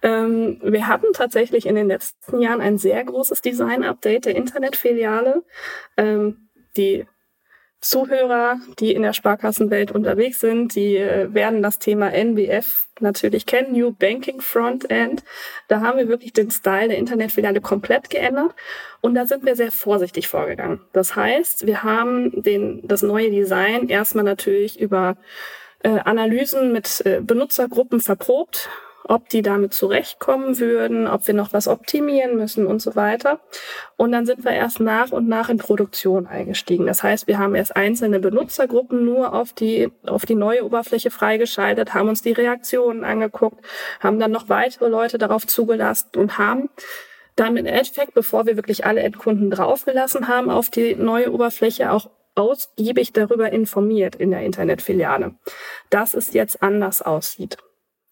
Ähm, 0.04 0.60
wir 0.64 0.88
hatten 0.88 1.14
tatsächlich 1.14 1.66
in 1.66 1.76
den 1.76 1.88
letzten 1.88 2.42
Jahren 2.42 2.60
ein 2.60 2.78
sehr 2.78 3.04
großes 3.04 3.42
Design-Update 3.42 4.26
der 4.26 4.36
Internetfiliale. 4.36 5.44
Ähm, 5.96 6.50
die 6.76 7.06
Zuhörer, 7.82 8.60
die 8.80 8.94
in 8.94 9.02
der 9.02 9.14
Sparkassenwelt 9.14 9.92
unterwegs 9.92 10.40
sind, 10.40 10.76
die 10.76 10.98
äh, 10.98 11.34
werden 11.34 11.64
das 11.64 11.80
Thema 11.80 12.14
NBF 12.14 12.88
natürlich 13.00 13.48
kennen, 13.48 13.74
New 13.74 13.92
Banking 13.92 14.40
Frontend. 14.40 15.24
Da 15.68 15.82
haben 15.82 15.98
wir 15.98 16.08
wirklich 16.08 16.32
den 16.32 16.52
Style 16.52 16.90
der 16.90 17.00
Internetfiliale 17.00 17.60
komplett 17.60 18.12
geändert 18.12 18.54
und 19.02 19.16
da 19.16 19.26
sind 19.26 19.46
wir 19.46 19.56
sehr 19.56 19.72
vorsichtig 19.72 20.28
vorgegangen. 20.28 20.82
Das 20.94 21.16
heißt, 21.16 21.66
wir 21.66 21.82
haben 21.82 22.44
den, 22.44 22.88
das 22.88 23.02
neue 23.02 23.32
Design 23.32 23.90
erstmal 23.90 24.26
natürlich 24.26 24.80
über 24.80 25.18
äh, 25.80 25.90
Analysen 25.90 26.72
mit 26.72 27.04
äh, 27.06 27.20
Benutzergruppen 27.22 28.00
verprobt 28.00 28.70
ob 29.12 29.28
die 29.28 29.42
damit 29.42 29.74
zurechtkommen 29.74 30.58
würden, 30.58 31.06
ob 31.06 31.28
wir 31.28 31.34
noch 31.34 31.52
was 31.52 31.68
optimieren 31.68 32.38
müssen 32.38 32.66
und 32.66 32.82
so 32.82 32.96
weiter. 32.96 33.42
Und 33.98 34.14
dann 34.14 34.26
sind 34.26 34.46
wir 34.46 34.52
erst 34.52 34.80
nach 34.80 35.12
und 35.12 35.28
nach 35.28 35.50
in 35.50 35.58
Produktion 35.58 36.28
eingestiegen. 36.28 36.86
Das 36.86 37.04
heißt, 37.04 37.28
wir 37.28 37.38
haben 37.38 37.54
erst 37.54 37.76
einzelne 37.76 38.22
Benutzergruppen 38.22 39.04
nur 39.04 39.34
auf 39.34 39.52
die, 39.52 39.92
auf 40.08 40.26
die 40.26 40.36
neue 40.36 40.64
Oberfläche 40.64 41.12
freigeschaltet, 41.12 41.94
haben 41.94 42.08
uns 42.08 42.22
die 42.22 42.32
Reaktionen 42.32 43.04
angeguckt, 43.04 43.66
haben 44.00 44.18
dann 44.18 44.32
noch 44.32 44.48
weitere 44.48 44.88
Leute 44.88 45.18
darauf 45.18 45.46
zugelassen 45.46 46.12
und 46.16 46.38
haben 46.38 46.70
dann 47.36 47.54
mit 47.54 47.66
Endeffekt, 47.66 48.14
bevor 48.14 48.46
wir 48.46 48.56
wirklich 48.56 48.86
alle 48.86 49.02
Endkunden 49.02 49.52
draufgelassen 49.52 50.30
haben 50.30 50.50
auf 50.50 50.70
die 50.70 50.96
neue 50.96 51.34
Oberfläche, 51.34 51.92
auch 51.92 52.10
ausgiebig 52.36 53.12
darüber 53.12 53.52
informiert 53.52 54.16
in 54.16 54.32
der 54.32 54.44
Internetfiliale, 54.44 55.36
dass 55.90 56.14
es 56.14 56.32
jetzt 56.32 56.64
anders 56.64 57.02
aussieht. 57.02 57.58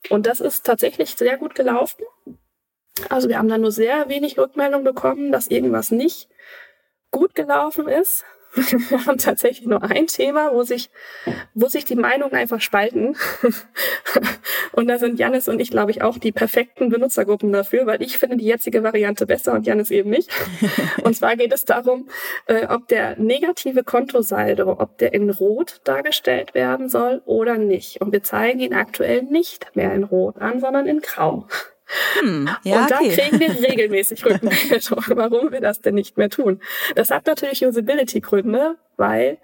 Und 0.09 0.25
das 0.25 0.39
ist 0.39 0.65
tatsächlich 0.65 1.11
sehr 1.11 1.37
gut 1.37 1.55
gelaufen. 1.55 2.03
Also 3.09 3.29
wir 3.29 3.37
haben 3.37 3.49
da 3.49 3.57
nur 3.57 3.71
sehr 3.71 4.09
wenig 4.09 4.37
Rückmeldung 4.37 4.83
bekommen, 4.83 5.31
dass 5.31 5.47
irgendwas 5.47 5.91
nicht 5.91 6.29
gut 7.11 7.35
gelaufen 7.35 7.87
ist. 7.87 8.25
Wir 8.55 9.05
haben 9.05 9.17
tatsächlich 9.17 9.67
nur 9.67 9.83
ein 9.83 10.07
Thema, 10.07 10.53
wo 10.53 10.63
sich, 10.63 10.89
wo 11.53 11.67
sich 11.67 11.85
die 11.85 11.95
Meinungen 11.95 12.33
einfach 12.33 12.61
spalten. 12.61 13.15
Und 14.71 14.87
da 14.87 14.97
sind 14.97 15.19
Janis 15.19 15.47
und 15.47 15.59
ich, 15.59 15.71
glaube 15.71 15.91
ich, 15.91 16.01
auch 16.01 16.17
die 16.17 16.31
perfekten 16.31 16.89
Benutzergruppen 16.89 17.51
dafür, 17.51 17.85
weil 17.85 18.01
ich 18.01 18.17
finde 18.17 18.37
die 18.37 18.45
jetzige 18.45 18.83
Variante 18.83 19.25
besser 19.25 19.53
und 19.53 19.67
Janis 19.67 19.91
eben 19.91 20.09
nicht. 20.09 20.29
Und 21.03 21.15
zwar 21.15 21.35
geht 21.35 21.53
es 21.53 21.65
darum, 21.65 22.07
äh, 22.45 22.65
ob 22.67 22.87
der 22.87 23.19
negative 23.19 23.83
Kontosaldo, 23.83 24.79
ob 24.79 24.97
der 24.97 25.13
in 25.13 25.29
Rot 25.29 25.81
dargestellt 25.83 26.53
werden 26.53 26.87
soll 26.87 27.21
oder 27.25 27.57
nicht. 27.57 28.01
Und 28.01 28.11
wir 28.11 28.23
zeigen 28.23 28.59
ihn 28.59 28.73
aktuell 28.73 29.23
nicht 29.23 29.75
mehr 29.75 29.93
in 29.93 30.03
Rot 30.03 30.37
an, 30.37 30.59
sondern 30.59 30.85
in 30.87 31.01
Grau. 31.01 31.47
Hm, 32.19 32.49
ja, 32.63 32.81
und 32.81 32.91
da 32.91 32.97
okay. 32.97 33.09
kriegen 33.09 33.39
wir 33.39 33.49
regelmäßig 33.69 34.25
Rückmeldungen, 34.25 35.03
warum 35.17 35.51
wir 35.51 35.61
das 35.61 35.81
denn 35.81 35.95
nicht 35.95 36.17
mehr 36.17 36.29
tun. 36.29 36.61
Das 36.95 37.09
hat 37.09 37.25
natürlich 37.25 37.65
Usability-Gründe, 37.65 38.77
weil 38.97 39.39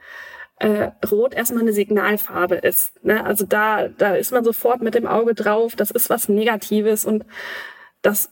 äh, 0.59 0.91
Rot 1.09 1.33
erstmal 1.33 1.63
eine 1.63 1.73
Signalfarbe 1.73 2.55
ist. 2.55 3.03
Ne? 3.03 3.25
Also 3.25 3.45
da, 3.45 3.87
da 3.87 4.15
ist 4.15 4.31
man 4.31 4.43
sofort 4.43 4.81
mit 4.81 4.95
dem 4.95 5.07
Auge 5.07 5.33
drauf, 5.33 5.75
das 5.75 5.91
ist 5.91 6.09
was 6.09 6.29
Negatives 6.29 7.05
und 7.05 7.25
das 8.01 8.29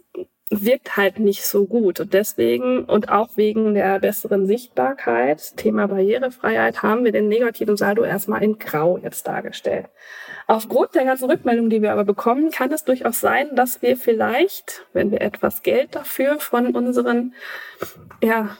wirkt 0.50 0.98
halt 0.98 1.20
nicht 1.20 1.46
so 1.46 1.66
gut. 1.66 2.00
Und 2.00 2.14
deswegen 2.14 2.86
und 2.86 3.10
auch 3.10 3.30
wegen 3.36 3.74
der 3.74 4.00
besseren 4.00 4.46
Sichtbarkeit, 4.46 5.58
Thema 5.58 5.88
Barrierefreiheit, 5.88 6.84
haben 6.84 7.04
wir 7.04 7.12
den 7.12 7.28
negativen 7.28 7.76
Saldo 7.76 8.04
erstmal 8.04 8.44
in 8.44 8.60
Grau 8.60 8.98
jetzt 8.98 9.28
dargestellt. 9.28 9.88
Aufgrund 10.48 10.96
der 10.96 11.06
ganzen 11.06 11.30
Rückmeldungen, 11.30 11.70
die 11.70 11.82
wir 11.82 11.92
aber 11.92 12.04
bekommen, 12.04 12.52
kann 12.52 12.72
es 12.72 12.84
durchaus 12.84 13.20
sein, 13.20 13.56
dass 13.56 13.82
wir 13.82 13.98
vielleicht, 13.98 14.86
wenn 14.94 15.12
wir 15.12 15.22
etwas 15.22 15.64
Geld 15.64 15.96
dafür 15.96 16.40
von 16.40 16.76
unseren 16.76 17.34
ja, 18.22 18.58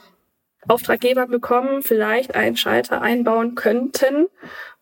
Auftraggebern 0.66 1.30
bekommen, 1.30 1.82
vielleicht 1.82 2.34
einen 2.34 2.56
Schalter 2.56 3.02
einbauen 3.02 3.54
könnten, 3.54 4.26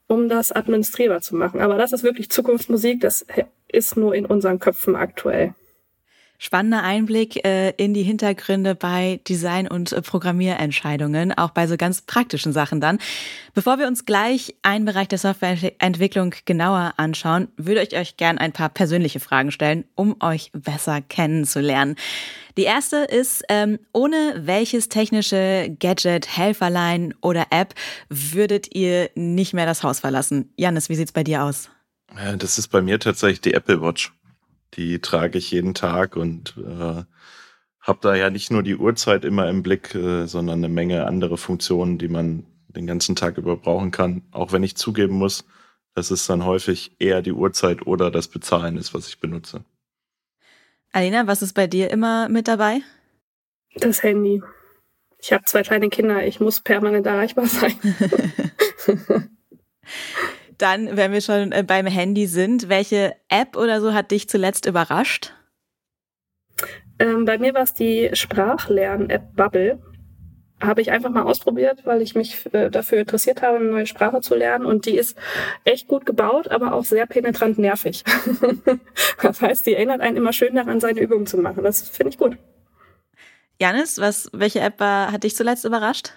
um 0.06 0.28
das 0.28 0.52
administrierbar 0.52 1.21
zu 1.21 1.35
machen. 1.35 1.61
Aber 1.61 1.76
das 1.76 1.92
ist 1.92 2.04
wirklich 2.04 2.30
Zukunftsmusik, 2.30 3.00
das 3.00 3.26
ist 3.68 3.97
nur 3.97 4.14
in 4.14 4.26
unseren 4.26 4.59
Köpfen 4.59 4.94
aktuell 4.94 5.54
spannender 6.42 6.82
Einblick 6.82 7.44
äh, 7.44 7.70
in 7.76 7.94
die 7.94 8.02
Hintergründe 8.02 8.75
bei 8.75 9.20
Design- 9.28 9.68
und 9.68 9.92
äh, 9.92 10.02
Programmierentscheidungen, 10.02 11.32
auch 11.32 11.50
bei 11.50 11.68
so 11.68 11.76
ganz 11.76 12.02
praktischen 12.02 12.52
Sachen 12.52 12.80
dann. 12.80 12.99
Bevor 13.54 13.78
wir 13.78 13.87
uns 13.87 14.06
gleich 14.06 14.56
einen 14.62 14.84
Bereich 14.84 15.06
der 15.06 15.18
Softwareentwicklung 15.18 16.34
genauer 16.44 16.94
anschauen, 16.96 17.46
würde 17.56 17.82
ich 17.82 17.96
euch 17.96 18.16
gern 18.16 18.38
ein 18.38 18.50
paar 18.50 18.70
persönliche 18.70 19.20
Fragen 19.20 19.52
stellen, 19.52 19.84
um 19.94 20.16
euch 20.20 20.50
besser 20.52 21.00
kennenzulernen. 21.00 21.94
Die 22.56 22.64
erste 22.64 22.96
ist, 22.96 23.44
ähm, 23.49 23.78
ohne 23.92 24.34
welches 24.40 24.88
technische 24.88 25.72
Gadget, 25.78 26.37
Helferlein 26.37 27.14
oder 27.20 27.46
App 27.50 27.72
würdet 28.08 28.75
ihr 28.75 29.11
nicht 29.14 29.54
mehr 29.54 29.66
das 29.66 29.84
Haus 29.84 30.00
verlassen? 30.00 30.52
Janis, 30.56 30.88
wie 30.88 30.96
sieht's 30.96 31.12
bei 31.12 31.22
dir 31.22 31.44
aus? 31.44 31.70
Das 32.37 32.58
ist 32.58 32.66
bei 32.66 32.82
mir 32.82 32.99
tatsächlich 32.99 33.40
die 33.40 33.54
Apple 33.54 33.80
Watch. 33.80 34.12
Die 34.75 35.00
trage 35.00 35.38
ich 35.38 35.50
jeden 35.50 35.75
Tag 35.75 36.17
und 36.17 36.55
äh, 36.57 37.05
habe 37.81 37.99
da 38.00 38.14
ja 38.14 38.31
nicht 38.31 38.50
nur 38.50 38.62
die 38.62 38.76
Uhrzeit 38.76 39.25
immer 39.25 39.49
im 39.49 39.62
Blick, 39.62 39.95
äh, 39.95 40.26
sondern 40.26 40.59
eine 40.59 40.69
Menge 40.69 41.07
andere 41.07 41.37
Funktionen, 41.37 41.99
die 41.99 42.09
man 42.09 42.47
den 42.69 42.87
ganzen 42.87 43.17
Tag 43.17 43.37
über 43.37 43.57
brauchen 43.57 43.91
kann. 43.91 44.23
Auch 44.31 44.52
wenn 44.52 44.62
ich 44.62 44.76
zugeben 44.76 45.14
muss, 45.14 45.45
dass 45.95 46.11
es 46.11 46.26
dann 46.26 46.45
häufig 46.45 46.97
eher 46.99 47.21
die 47.21 47.33
Uhrzeit 47.33 47.87
oder 47.87 48.11
das 48.11 48.29
Bezahlen 48.29 48.79
ist, 48.79 48.95
was 48.95 49.09
ich 49.09 49.21
benutze. 49.21 49.64
Alina, 50.93 51.26
was 51.26 51.43
ist 51.43 51.55
bei 51.55 51.67
dir 51.67 51.91
immer 51.91 52.29
mit 52.29 52.49
dabei? 52.49 52.81
Das 53.75 54.02
Handy. 54.02 54.43
Ich 55.19 55.33
habe 55.33 55.45
zwei 55.45 55.62
kleine 55.62 55.88
Kinder, 55.88 56.26
ich 56.26 56.41
muss 56.41 56.61
permanent 56.61 57.07
erreichbar 57.07 57.47
sein. 57.47 57.76
Dann, 60.62 60.97
wenn 60.97 61.11
wir 61.11 61.21
schon 61.21 61.50
äh, 61.50 61.64
beim 61.66 61.87
Handy 61.87 62.28
sind, 62.28 62.69
welche 62.69 63.16
App 63.28 63.57
oder 63.57 63.81
so 63.81 63.95
hat 63.95 64.12
dich 64.12 64.28
zuletzt 64.28 64.64
überrascht? 64.64 65.33
Ähm, 67.00 67.25
bei 67.25 67.37
mir 67.37 67.52
war 67.52 67.62
es 67.62 67.75
die 67.75 68.11
Sprachlern-App 68.12 69.35
Bubble. 69.35 69.83
Habe 70.61 70.81
ich 70.81 70.92
einfach 70.92 71.11
mal 71.11 71.25
ausprobiert, 71.25 71.81
weil 71.85 72.00
ich 72.00 72.14
mich 72.14 72.47
äh, 72.54 72.71
dafür 72.71 73.00
interessiert 73.00 73.42
habe, 73.42 73.57
eine 73.57 73.64
neue 73.64 73.87
Sprache 73.87 74.21
zu 74.21 74.37
lernen. 74.37 74.64
Und 74.64 74.87
die 74.87 74.97
ist 74.97 75.19
echt 75.64 75.88
gut 75.88 76.07
gebaut, 76.07 76.47
aber 76.47 76.75
auch 76.75 76.85
sehr 76.85 77.07
penetrant 77.07 77.59
nervig. 77.59 78.04
das 79.21 79.42
heißt, 79.42 79.66
die 79.66 79.75
erinnert 79.75 80.00
einen 80.00 80.16
immer 80.16 80.33
schön 80.33 80.54
daran, 80.54 80.78
seine 80.78 81.00
Übungen 81.00 81.26
zu 81.26 81.38
machen. 81.38 81.64
Das 81.64 81.88
finde 81.88 82.11
ich 82.11 82.19
gut. 82.19 82.38
Janis, 83.59 83.99
was, 83.99 84.31
welche 84.33 84.61
App 84.61 84.78
war, 84.78 85.11
hat 85.11 85.25
dich 85.25 85.35
zuletzt 85.35 85.64
überrascht? 85.64 86.12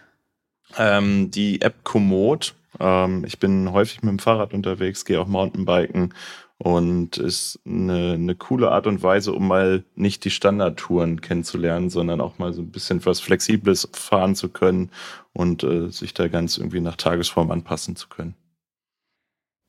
Ähm, 0.77 1.31
die 1.31 1.63
App 1.63 1.83
Komoot 1.83 2.53
ähm, 2.79 3.23
ich 3.25 3.39
bin 3.39 3.71
häufig 3.71 4.03
mit 4.03 4.11
dem 4.11 4.19
Fahrrad 4.19 4.53
unterwegs, 4.53 5.05
gehe 5.05 5.19
auch 5.19 5.27
Mountainbiken 5.27 6.13
und 6.57 7.17
ist 7.17 7.59
eine, 7.65 8.13
eine 8.13 8.35
coole 8.35 8.71
Art 8.71 8.87
und 8.87 9.03
Weise, 9.03 9.33
um 9.33 9.47
mal 9.47 9.83
nicht 9.95 10.23
die 10.23 10.31
Standardtouren 10.31 11.21
kennenzulernen, 11.21 11.89
sondern 11.89 12.21
auch 12.21 12.37
mal 12.37 12.53
so 12.53 12.61
ein 12.61 12.71
bisschen 12.71 13.05
was 13.05 13.19
Flexibles 13.19 13.89
fahren 13.93 14.35
zu 14.35 14.49
können 14.49 14.89
und 15.33 15.63
äh, 15.63 15.89
sich 15.89 16.13
da 16.13 16.27
ganz 16.27 16.57
irgendwie 16.57 16.79
nach 16.79 16.95
Tagesform 16.95 17.51
anpassen 17.51 17.95
zu 17.95 18.07
können. 18.07 18.35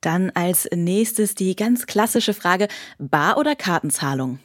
Dann 0.01 0.29
als 0.29 0.69
nächstes 0.73 1.35
die 1.35 1.55
ganz 1.55 1.87
klassische 1.87 2.33
Frage, 2.33 2.67
Bar- 2.99 3.37
oder 3.37 3.55
Kartenzahlung? 3.55 4.39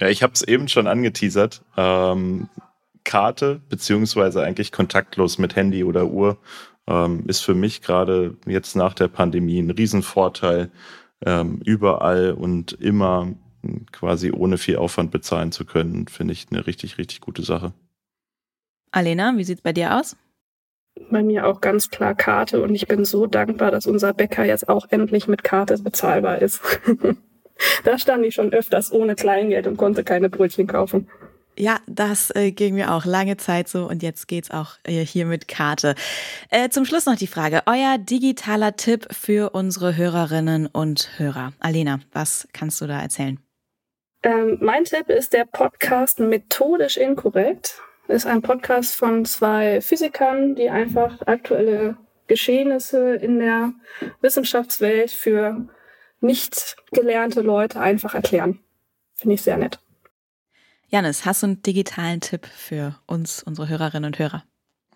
Ja, 0.00 0.08
ich 0.08 0.22
habe 0.22 0.32
es 0.32 0.42
eben 0.42 0.68
schon 0.68 0.86
angeteasert. 0.86 1.62
Ähm, 1.76 2.48
Karte, 3.04 3.60
beziehungsweise 3.68 4.42
eigentlich 4.42 4.72
kontaktlos 4.72 5.38
mit 5.38 5.56
Handy 5.56 5.84
oder 5.84 6.06
Uhr 6.06 6.38
ähm, 6.86 7.24
ist 7.26 7.40
für 7.40 7.54
mich 7.54 7.82
gerade 7.82 8.36
jetzt 8.46 8.76
nach 8.76 8.94
der 8.94 9.08
Pandemie 9.08 9.58
ein 9.58 9.70
Riesenvorteil, 9.70 10.70
ähm, 11.24 11.60
überall 11.64 12.32
und 12.32 12.72
immer 12.72 13.34
quasi 13.92 14.32
ohne 14.32 14.58
viel 14.58 14.76
Aufwand 14.76 15.10
bezahlen 15.10 15.52
zu 15.52 15.64
können, 15.64 16.06
finde 16.08 16.32
ich 16.32 16.46
eine 16.50 16.66
richtig, 16.66 16.98
richtig 16.98 17.20
gute 17.20 17.42
Sache. 17.42 17.72
Alena, 18.90 19.32
wie 19.36 19.44
sieht 19.44 19.58
es 19.58 19.62
bei 19.62 19.72
dir 19.72 19.98
aus? 19.98 20.16
Bei 21.10 21.22
mir 21.22 21.46
auch 21.46 21.60
ganz 21.60 21.90
klar 21.90 22.14
Karte 22.14 22.62
und 22.62 22.74
ich 22.74 22.86
bin 22.86 23.04
so 23.04 23.26
dankbar, 23.26 23.70
dass 23.70 23.86
unser 23.86 24.12
Bäcker 24.12 24.44
jetzt 24.44 24.68
auch 24.68 24.86
endlich 24.90 25.26
mit 25.26 25.42
Karte 25.42 25.76
bezahlbar 25.78 26.40
ist. 26.40 26.60
da 27.84 27.98
stand 27.98 28.24
ich 28.24 28.34
schon 28.34 28.52
öfters 28.52 28.92
ohne 28.92 29.16
Kleingeld 29.16 29.66
und 29.66 29.76
konnte 29.76 30.04
keine 30.04 30.30
Brötchen 30.30 30.66
kaufen. 30.66 31.08
Ja, 31.56 31.78
das 31.86 32.34
äh, 32.34 32.50
ging 32.50 32.74
mir 32.74 32.92
auch 32.92 33.04
lange 33.04 33.36
Zeit 33.36 33.68
so 33.68 33.88
und 33.88 34.02
jetzt 34.02 34.26
geht's 34.26 34.50
auch 34.50 34.72
äh, 34.82 35.04
hier 35.04 35.24
mit 35.24 35.46
Karte. 35.46 35.94
Äh, 36.50 36.68
zum 36.70 36.84
Schluss 36.84 37.06
noch 37.06 37.16
die 37.16 37.28
Frage, 37.28 37.62
euer 37.66 37.96
digitaler 37.98 38.74
Tipp 38.76 39.06
für 39.12 39.50
unsere 39.50 39.96
Hörerinnen 39.96 40.66
und 40.66 41.10
Hörer. 41.16 41.52
Alena, 41.60 42.00
was 42.12 42.48
kannst 42.52 42.80
du 42.80 42.86
da 42.86 43.00
erzählen? 43.00 43.38
Ähm, 44.24 44.58
mein 44.60 44.84
Tipp 44.84 45.08
ist 45.10 45.32
der 45.32 45.44
Podcast 45.44 46.18
Methodisch 46.18 46.96
Inkorrekt. 46.96 47.80
Ist 48.08 48.26
ein 48.26 48.42
Podcast 48.42 48.96
von 48.96 49.24
zwei 49.24 49.80
Physikern, 49.80 50.54
die 50.54 50.70
einfach 50.70 51.22
aktuelle 51.26 51.96
Geschehnisse 52.26 53.14
in 53.14 53.38
der 53.38 53.72
Wissenschaftswelt 54.20 55.10
für 55.10 55.68
nicht 56.20 56.76
gelernte 56.92 57.42
Leute 57.42 57.80
einfach 57.80 58.14
erklären. 58.14 58.60
finde 59.14 59.34
ich 59.34 59.42
sehr 59.42 59.56
nett. 59.56 59.78
Janis, 60.94 61.24
hast 61.24 61.42
du 61.42 61.48
einen 61.48 61.60
digitalen 61.60 62.20
Tipp 62.20 62.46
für 62.46 62.94
uns, 63.08 63.42
unsere 63.42 63.68
Hörerinnen 63.68 64.04
und 64.06 64.18
Hörer? 64.20 64.44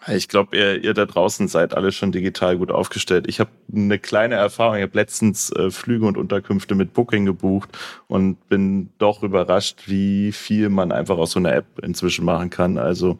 Ich 0.06 0.28
glaube, 0.28 0.56
ihr, 0.56 0.84
ihr 0.84 0.94
da 0.94 1.06
draußen 1.06 1.48
seid 1.48 1.74
alle 1.74 1.90
schon 1.90 2.12
digital 2.12 2.56
gut 2.56 2.70
aufgestellt. 2.70 3.26
Ich 3.26 3.40
habe 3.40 3.50
eine 3.74 3.98
kleine 3.98 4.36
Erfahrung. 4.36 4.76
Ich 4.76 4.82
habe 4.82 4.96
letztens 4.96 5.50
äh, 5.50 5.72
Flüge 5.72 6.06
und 6.06 6.16
Unterkünfte 6.16 6.76
mit 6.76 6.92
Booking 6.92 7.26
gebucht 7.26 7.76
und 8.06 8.48
bin 8.48 8.90
doch 8.98 9.24
überrascht, 9.24 9.88
wie 9.88 10.30
viel 10.30 10.68
man 10.68 10.92
einfach 10.92 11.18
aus 11.18 11.32
so 11.32 11.40
einer 11.40 11.52
App 11.52 11.80
inzwischen 11.82 12.24
machen 12.24 12.50
kann. 12.50 12.78
Also 12.78 13.18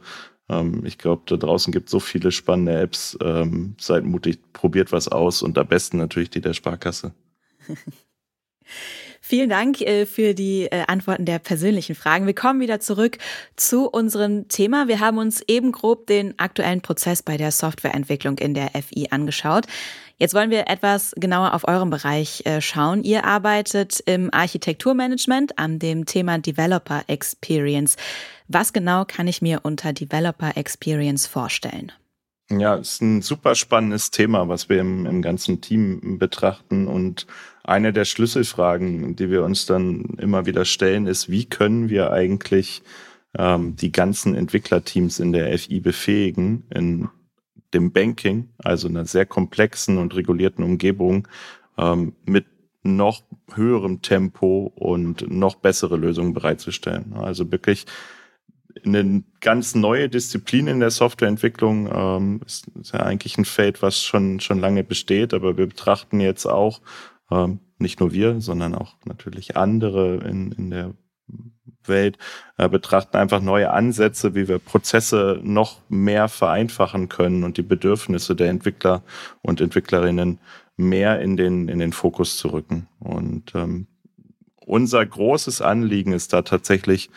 ähm, 0.49 0.87
ich 0.87 0.99
glaube, 0.99 1.23
da 1.26 1.37
draußen 1.37 1.73
gibt 1.73 1.88
so 1.88 1.99
viele 1.99 2.30
spannende 2.30 2.80
Apps. 2.80 3.18
Ähm, 3.20 3.75
seid 3.80 4.04
mutig, 4.04 4.38
probiert 4.52 4.92
was 4.92 5.08
aus 5.08 5.42
und 5.42 5.58
am 5.58 5.66
besten 5.66 5.97
natürlich 5.97 6.30
die 6.30 6.40
der 6.40 6.54
Sparkasse. 6.54 7.12
Vielen 9.28 9.50
Dank 9.50 9.82
äh, 9.82 10.06
für 10.06 10.32
die 10.32 10.68
äh, 10.70 10.85
Antworten 10.87 11.26
der 11.26 11.38
persönlichen 11.38 11.94
Fragen. 11.94 12.25
Wir 12.25 12.35
kommen 12.35 12.61
wieder 12.61 12.80
zurück 12.80 13.18
zu 13.56 13.87
unserem 13.87 14.49
Thema. 14.49 14.88
Wir 14.88 15.00
haben 15.00 15.18
uns 15.18 15.42
eben 15.47 15.70
grob 15.70 16.06
den 16.06 16.38
aktuellen 16.38 16.80
Prozess 16.80 17.23
bei 17.23 17.37
der 17.37 17.52
Softwareentwicklung 17.52 18.38
in 18.38 18.54
der 18.54 18.70
FI 18.70 19.08
angeschaut. 19.11 19.66
Jetzt 20.16 20.32
wollen 20.32 20.49
wir 20.49 20.68
etwas 20.68 21.12
genauer 21.14 21.52
auf 21.52 21.68
euren 21.68 21.90
Bereich 21.90 22.47
äh, 22.47 22.62
schauen. 22.62 23.04
Ihr 23.04 23.26
arbeitet 23.26 24.00
im 24.06 24.32
Architekturmanagement 24.32 25.58
an 25.58 25.78
dem 25.78 26.06
Thema 26.06 26.38
Developer 26.38 27.02
Experience. 27.06 27.99
Was 28.47 28.73
genau 28.73 29.04
kann 29.04 29.28
ich 29.28 29.42
mir 29.42 29.61
unter 29.62 29.92
Developer 29.92 30.56
Experience 30.56 31.26
vorstellen? 31.26 31.92
Ja, 32.50 32.76
ist 32.76 33.02
ein 33.02 33.20
super 33.20 33.54
spannendes 33.54 34.11
Thema, 34.11 34.49
was 34.49 34.70
wir 34.70 34.80
im, 34.80 35.04
im 35.04 35.20
ganzen 35.20 35.61
Team 35.61 36.16
betrachten. 36.18 36.87
Und 36.87 37.26
eine 37.69 37.93
der 37.93 38.07
Schlüsselfragen, 38.07 39.15
die 39.15 39.31
wir 39.31 39.45
uns 39.45 39.67
dann 39.67 40.17
immer 40.19 40.47
wieder 40.47 40.65
stellen, 40.65 41.07
ist, 41.07 41.29
wie 41.29 41.45
können 41.45 41.91
wir 41.91 42.13
eigentlich 42.13 42.83
ähm, 43.37 43.77
die 43.77 43.93
ganzen 43.93 44.35
Entwicklerteams 44.35 45.21
in 45.21 45.33
der 45.33 45.57
FI 45.59 45.81
befähigen, 45.81 46.65
in 46.75 47.09
dem 47.75 47.93
Banking, 47.93 48.49
also 48.59 48.89
einer 48.89 49.05
sehr 49.05 49.27
komplexen 49.27 49.99
und 49.99 50.17
regulierten 50.17 50.65
Umgebung, 50.65 51.29
ähm, 51.77 52.15
mit 52.25 52.47
noch 52.83 53.23
höherem 53.53 54.01
Tempo 54.01 54.73
und 54.75 55.31
noch 55.31 55.57
bessere 55.57 55.97
Lösungen 55.97 56.33
bereitzustellen. 56.33 57.13
Also 57.15 57.53
wirklich 57.53 57.85
eine 58.83 59.25
ganz 59.41 59.75
neue 59.75 60.09
Disziplin 60.09 60.69
in 60.69 60.81
der 60.81 60.91
Softwareentwicklung. 60.91 61.91
Ähm, 61.93 62.41
ist, 62.47 62.69
ist 62.81 62.95
ja 62.95 63.01
eigentlich 63.01 63.37
ein 63.37 63.45
Feld, 63.45 63.83
was 63.83 64.03
schon, 64.03 64.41
schon 64.41 64.59
lange 64.59 64.85
besteht, 64.85 65.35
aber 65.35 65.59
wir 65.59 65.67
betrachten 65.67 66.21
jetzt 66.21 66.47
auch, 66.47 66.81
ähm, 67.30 67.61
nicht 67.78 68.00
nur 68.00 68.12
wir, 68.12 68.40
sondern 68.40 68.75
auch 68.75 68.97
natürlich 69.04 69.56
andere 69.56 70.16
in, 70.16 70.52
in 70.52 70.70
der 70.70 70.94
Welt, 71.85 72.18
äh, 72.56 72.68
betrachten 72.68 73.16
einfach 73.16 73.40
neue 73.40 73.70
Ansätze, 73.70 74.35
wie 74.35 74.49
wir 74.49 74.58
Prozesse 74.58 75.40
noch 75.42 75.80
mehr 75.88 76.28
vereinfachen 76.28 77.08
können 77.08 77.44
und 77.44 77.56
die 77.56 77.62
Bedürfnisse 77.62 78.37
der 78.37 78.50
Entwickler 78.50 79.02
und 79.42 79.61
Entwicklerinnen 79.61 80.38
mehr 80.76 81.20
in 81.20 81.37
den, 81.37 81.68
in 81.68 81.78
den 81.78 81.92
Fokus 81.92 82.37
zu 82.37 82.49
rücken. 82.49 82.88
Und 83.00 83.54
ähm, 83.54 83.87
unser 84.64 85.04
großes 85.04 85.62
Anliegen 85.62 86.12
ist 86.12 86.32
da 86.32 86.42
tatsächlich, 86.42 87.11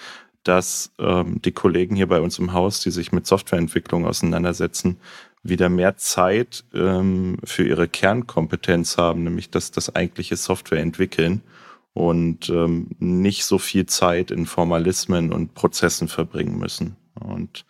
dass 0.44 0.92
ähm, 0.98 1.42
die 1.42 1.52
Kollegen 1.52 1.96
hier 1.96 2.08
bei 2.08 2.20
uns 2.20 2.40
im 2.40 2.54
Haus, 2.54 2.80
die 2.82 2.92
sich 2.92 3.12
mit 3.12 3.28
Softwareentwicklung 3.28 4.06
auseinandersetzen, 4.06 4.98
wieder 5.44 5.70
mehr 5.70 5.98
Zeit 5.98 6.64
ähm, 6.74 7.38
für 7.44 7.68
ihre 7.68 7.88
Kernkompetenz 7.88 8.98
haben, 8.98 9.24
nämlich 9.24 9.50
das, 9.50 9.72
das 9.72 9.96
eigentliche 9.96 10.36
Software 10.36 10.82
entwickeln 10.82 11.42
und 11.94 12.50
ähm, 12.50 12.90
nicht 13.00 13.46
so 13.46 13.58
viel 13.58 13.86
Zeit 13.86 14.32
in 14.32 14.46
Formalismen 14.46 15.34
und 15.34 15.54
Prozessen 15.54 16.08
verbringen 16.08 16.58
müssen. 16.58 16.96
Und 17.20 17.66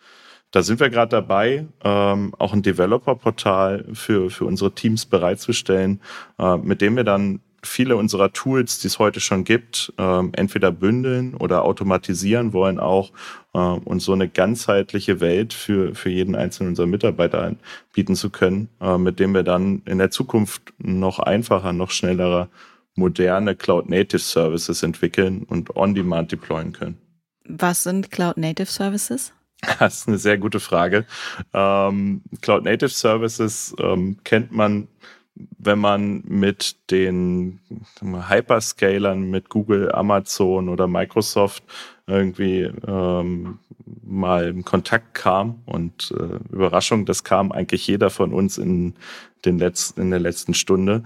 da 0.50 0.62
sind 0.62 0.80
wir 0.80 0.90
gerade 0.90 1.10
dabei, 1.10 1.66
ähm, 1.82 2.34
auch 2.38 2.52
ein 2.52 2.62
Developer-Portal 2.62 3.86
für, 3.94 4.30
für 4.30 4.44
unsere 4.44 4.72
Teams 4.72 5.06
bereitzustellen, 5.06 6.00
äh, 6.38 6.58
mit 6.58 6.82
dem 6.82 6.96
wir 6.96 7.04
dann 7.04 7.40
viele 7.62 7.96
unserer 7.96 8.32
Tools, 8.32 8.80
die 8.80 8.88
es 8.88 8.98
heute 8.98 9.20
schon 9.20 9.44
gibt, 9.44 9.92
ähm, 9.98 10.32
entweder 10.34 10.72
bündeln 10.72 11.34
oder 11.34 11.64
automatisieren 11.64 12.52
wollen 12.52 12.80
auch 12.80 13.12
äh, 13.54 13.58
und 13.58 14.00
so 14.00 14.12
eine 14.12 14.28
ganzheitliche 14.28 15.20
Welt 15.20 15.52
für, 15.52 15.94
für 15.94 16.10
jeden 16.10 16.34
einzelnen 16.34 16.70
unserer 16.70 16.86
Mitarbeiter 16.86 17.54
bieten 17.94 18.16
zu 18.16 18.30
können, 18.30 18.68
äh, 18.80 18.98
mit 18.98 19.20
dem 19.20 19.34
wir 19.34 19.44
dann 19.44 19.82
in 19.84 19.98
der 19.98 20.10
Zukunft 20.10 20.74
noch 20.78 21.18
einfacher, 21.18 21.72
noch 21.72 21.90
schneller 21.90 22.48
moderne 22.94 23.56
Cloud-Native 23.56 24.18
Services 24.18 24.82
entwickeln 24.82 25.44
und 25.44 25.76
on-demand 25.76 26.32
deployen 26.32 26.72
können. 26.72 26.98
Was 27.44 27.84
sind 27.84 28.10
Cloud-Native 28.10 28.66
Services? 28.66 29.32
Das 29.78 29.98
ist 29.98 30.08
eine 30.08 30.18
sehr 30.18 30.38
gute 30.38 30.58
Frage. 30.58 31.06
Ähm, 31.54 32.22
Cloud-Native 32.40 32.88
Services 32.88 33.72
ähm, 33.78 34.16
kennt 34.24 34.50
man 34.50 34.88
wenn 35.34 35.78
man 35.78 36.22
mit 36.26 36.90
den 36.90 37.60
Hyperscalern, 38.00 39.30
mit 39.30 39.48
Google, 39.48 39.90
Amazon 39.92 40.68
oder 40.68 40.86
Microsoft 40.86 41.64
irgendwie 42.06 42.70
ähm, 42.86 43.58
mal 44.02 44.48
in 44.48 44.64
Kontakt 44.64 45.14
kam 45.14 45.62
und 45.64 46.12
äh, 46.18 46.52
Überraschung, 46.52 47.06
das 47.06 47.24
kam 47.24 47.52
eigentlich 47.52 47.86
jeder 47.86 48.10
von 48.10 48.34
uns 48.34 48.58
in, 48.58 48.94
den 49.44 49.58
letzten, 49.58 50.02
in 50.02 50.10
der 50.10 50.20
letzten 50.20 50.54
Stunde. 50.54 51.02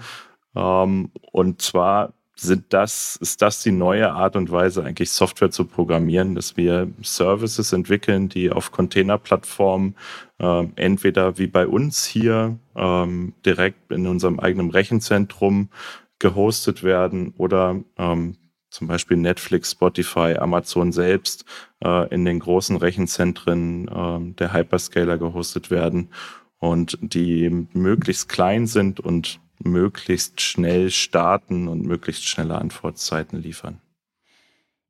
Ähm, 0.55 1.11
und 1.33 1.63
zwar 1.63 2.13
sind 2.39 2.67
das, 2.71 3.17
ist 3.17 3.41
das 3.41 3.63
die 3.63 3.73
neue 3.73 4.13
Art 4.13 4.37
und 4.37 4.51
Weise, 4.51 4.85
eigentlich 4.85 5.11
Software 5.11 5.51
zu 5.51 5.65
programmieren, 5.65 6.35
dass 6.35 6.57
wir 6.57 6.91
Services 7.03 7.73
entwickeln, 7.73 8.29
die 8.29 8.51
auf 8.51 8.73
Containerplattformen 8.73 9.97
äh, 10.39 10.67
entweder 10.77 11.39
wie 11.39 11.47
bei 11.47 11.67
uns 11.67 12.05
hier 12.05 12.59
ähm, 12.75 13.33
direkt 13.45 13.91
in 13.91 14.07
unserem 14.07 14.39
eigenen 14.39 14.71
Rechenzentrum 14.71 15.71
gehostet 16.19 16.83
werden 16.83 17.33
oder 17.39 17.81
ähm, 17.97 18.37
zum 18.69 18.89
Beispiel 18.89 19.17
Netflix, 19.17 19.73
Spotify, 19.73 20.37
Amazon 20.39 20.93
selbst 20.93 21.47
äh, 21.83 22.13
in 22.13 22.27
den 22.27 22.41
großen 22.41 22.77
Rechenzentren 22.77 23.89
äh, 23.89 24.35
der 24.35 24.53
Hyperscaler 24.53 25.17
gehostet 25.17 25.71
werden 25.71 26.11
und 26.59 26.99
die 27.01 27.67
möglichst 27.73 28.29
klein 28.29 28.67
sind 28.67 29.01
und 29.01 29.41
möglichst 29.59 30.41
schnell 30.41 30.91
starten 30.91 31.69
und 31.69 31.83
möglichst 31.83 32.27
schnelle 32.29 32.57
Antwortzeiten 32.57 33.41
liefern. 33.41 33.81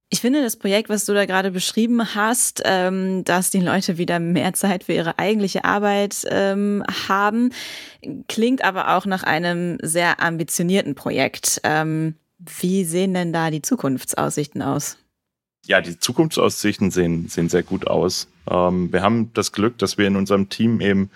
Ich 0.09 0.20
finde 0.20 0.40
das 0.40 0.57
Projekt, 0.57 0.88
was 0.88 1.05
du 1.05 1.14
da 1.14 1.26
gerade 1.26 1.50
beschrieben 1.50 2.14
hast, 2.14 2.62
ähm, 2.64 3.24
dass 3.24 3.50
die 3.50 3.61
Leute 3.61 3.98
wieder 3.98 4.20
mehr 4.20 4.52
Zeit 4.52 4.85
für 4.85 4.92
ihre 4.92 5.18
eigentliche 5.18 5.64
Arbeit 5.64 6.24
ähm, 6.31 6.85
haben, 7.09 7.50
klingt 8.29 8.62
aber 8.62 8.96
auch 8.96 9.05
nach 9.07 9.24
einem 9.24 9.79
sehr 9.83 10.22
ambitionierten 10.22 10.94
Projekt. 10.94 11.61
Ähm, 11.64 12.14
wie 12.38 12.85
sehen 12.85 13.14
denn 13.14 13.33
da 13.33 13.50
die 13.50 13.62
Zukunftsaussichten 13.62 14.62
aus? 14.62 14.96
Ja, 15.64 15.81
die 15.81 15.98
Zukunftsaussichten 15.98 16.92
sehen, 16.92 17.29
sehen 17.29 17.48
sehr 17.48 17.64
gut 17.64 17.88
aus. 17.88 18.29
Ähm, 18.48 18.92
wir 18.92 19.02
haben 19.02 19.33
das 19.35 19.50
Glück, 19.50 19.76
dass 19.79 19.98
wir 19.98 20.07
in 20.07 20.14
unserem 20.14 20.48
Team 20.48 20.81
eben 20.81 21.11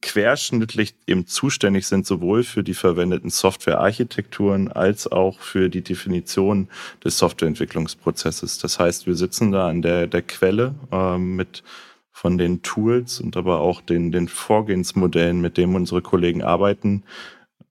querschnittlich 0.00 0.94
eben 1.06 1.26
zuständig 1.26 1.86
sind, 1.86 2.06
sowohl 2.06 2.44
für 2.44 2.62
die 2.62 2.74
verwendeten 2.74 3.30
Softwarearchitekturen 3.30 4.70
als 4.70 5.10
auch 5.10 5.40
für 5.40 5.68
die 5.68 5.82
Definition 5.82 6.68
des 7.02 7.18
Softwareentwicklungsprozesses. 7.18 8.58
Das 8.58 8.78
heißt, 8.78 9.06
wir 9.06 9.14
sitzen 9.14 9.52
da 9.52 9.68
an 9.68 9.82
der, 9.82 10.06
der 10.06 10.22
Quelle 10.22 10.74
äh, 10.92 11.18
mit 11.18 11.62
von 12.10 12.38
den 12.38 12.62
Tools 12.62 13.20
und 13.20 13.36
aber 13.36 13.60
auch 13.60 13.80
den, 13.80 14.12
den 14.12 14.28
Vorgehensmodellen, 14.28 15.40
mit 15.40 15.56
denen 15.56 15.74
unsere 15.74 16.00
Kollegen 16.00 16.42
arbeiten 16.42 17.02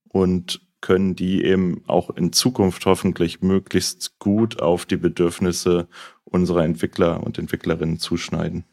und 0.10 0.62
können 0.82 1.16
die 1.16 1.46
eben 1.46 1.82
auch 1.88 2.10
in 2.10 2.34
Zukunft 2.34 2.86
hoffentlich 2.86 3.42
möglichst 3.42 4.20
gut 4.20 4.62
auf 4.62 4.86
die 4.86 4.98
Bedürfnisse 4.98 5.88
unserer 6.26 6.66
Entwickler 6.66 7.24
und 7.24 7.38
Entwicklerinnen 7.38 8.00
zuschneiden. 8.00 8.66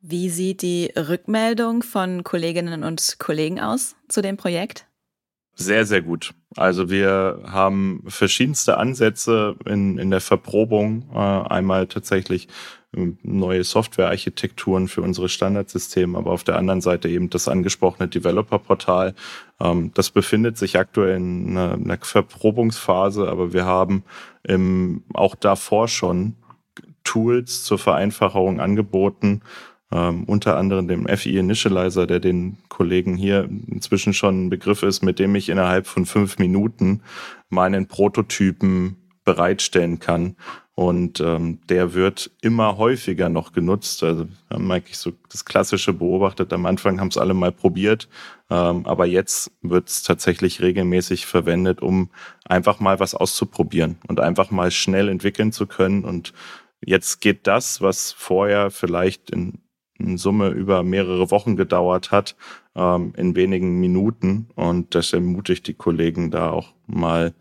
Wie 0.00 0.28
sieht 0.28 0.62
die 0.62 0.92
Rückmeldung 0.96 1.82
von 1.82 2.22
Kolleginnen 2.22 2.84
und 2.84 3.16
Kollegen 3.18 3.60
aus 3.60 3.96
zu 4.08 4.22
dem 4.22 4.36
Projekt? 4.36 4.86
Sehr, 5.58 5.86
sehr 5.86 6.02
gut. 6.02 6.34
Also 6.54 6.90
wir 6.90 7.42
haben 7.46 8.04
verschiedenste 8.06 8.76
Ansätze 8.76 9.56
in, 9.64 9.96
in 9.96 10.10
der 10.10 10.20
Verprobung. 10.20 11.08
Äh, 11.14 11.18
einmal 11.18 11.86
tatsächlich 11.86 12.48
ähm, 12.94 13.18
neue 13.22 13.64
Softwarearchitekturen 13.64 14.86
für 14.86 15.00
unsere 15.00 15.30
Standardsysteme, 15.30 16.18
aber 16.18 16.30
auf 16.32 16.44
der 16.44 16.56
anderen 16.56 16.82
Seite 16.82 17.08
eben 17.08 17.30
das 17.30 17.48
angesprochene 17.48 18.06
Developer-Portal. 18.06 19.14
Ähm, 19.58 19.92
das 19.94 20.10
befindet 20.10 20.58
sich 20.58 20.78
aktuell 20.78 21.16
in 21.16 21.56
einer, 21.56 21.98
Verprobungsphase, 22.02 23.26
aber 23.28 23.52
wir 23.54 23.64
haben 23.64 24.04
auch 25.12 25.34
davor 25.34 25.88
schon 25.88 26.36
Tools 27.02 27.64
zur 27.64 27.80
Vereinfachung 27.80 28.60
angeboten, 28.60 29.42
ähm, 29.92 30.24
unter 30.24 30.56
anderem 30.56 30.88
dem 30.88 31.06
FI 31.06 31.38
Initializer, 31.38 32.06
der 32.06 32.20
den 32.20 32.58
Kollegen 32.68 33.16
hier 33.16 33.48
inzwischen 33.68 34.12
schon 34.12 34.46
ein 34.46 34.50
Begriff 34.50 34.82
ist, 34.82 35.02
mit 35.02 35.18
dem 35.18 35.34
ich 35.34 35.48
innerhalb 35.48 35.86
von 35.86 36.06
fünf 36.06 36.38
Minuten 36.38 37.02
meinen 37.48 37.86
Prototypen 37.86 38.96
bereitstellen 39.24 39.98
kann. 39.98 40.36
Und 40.74 41.20
ähm, 41.20 41.60
der 41.70 41.94
wird 41.94 42.30
immer 42.42 42.76
häufiger 42.76 43.30
noch 43.30 43.52
genutzt. 43.52 44.02
Also 44.02 44.28
haben 44.50 44.70
eigentlich 44.70 44.98
so 44.98 45.12
das 45.30 45.46
Klassische 45.46 45.94
beobachtet. 45.94 46.52
Am 46.52 46.66
Anfang 46.66 47.00
haben 47.00 47.08
es 47.08 47.16
alle 47.16 47.32
mal 47.32 47.50
probiert, 47.50 48.10
ähm, 48.50 48.84
aber 48.84 49.06
jetzt 49.06 49.50
wird 49.62 49.88
es 49.88 50.02
tatsächlich 50.02 50.60
regelmäßig 50.60 51.24
verwendet, 51.24 51.80
um 51.80 52.10
einfach 52.44 52.78
mal 52.78 53.00
was 53.00 53.14
auszuprobieren 53.14 53.96
und 54.06 54.20
einfach 54.20 54.50
mal 54.50 54.70
schnell 54.70 55.08
entwickeln 55.08 55.50
zu 55.50 55.66
können. 55.66 56.04
Und 56.04 56.34
jetzt 56.84 57.22
geht 57.22 57.46
das, 57.46 57.80
was 57.80 58.12
vorher 58.12 58.70
vielleicht 58.70 59.30
in, 59.30 59.62
in 59.98 60.18
Summe 60.18 60.48
über 60.48 60.82
mehrere 60.82 61.30
Wochen 61.30 61.56
gedauert 61.56 62.10
hat, 62.10 62.36
ähm, 62.74 63.12
in 63.16 63.36
wenigen 63.36 63.80
Minuten. 63.80 64.48
Und 64.54 64.94
das 64.94 65.12
ermutigt 65.12 65.66
die 65.66 65.74
Kollegen 65.74 66.30
da 66.30 66.50
auch 66.50 66.74
mal 66.86 67.34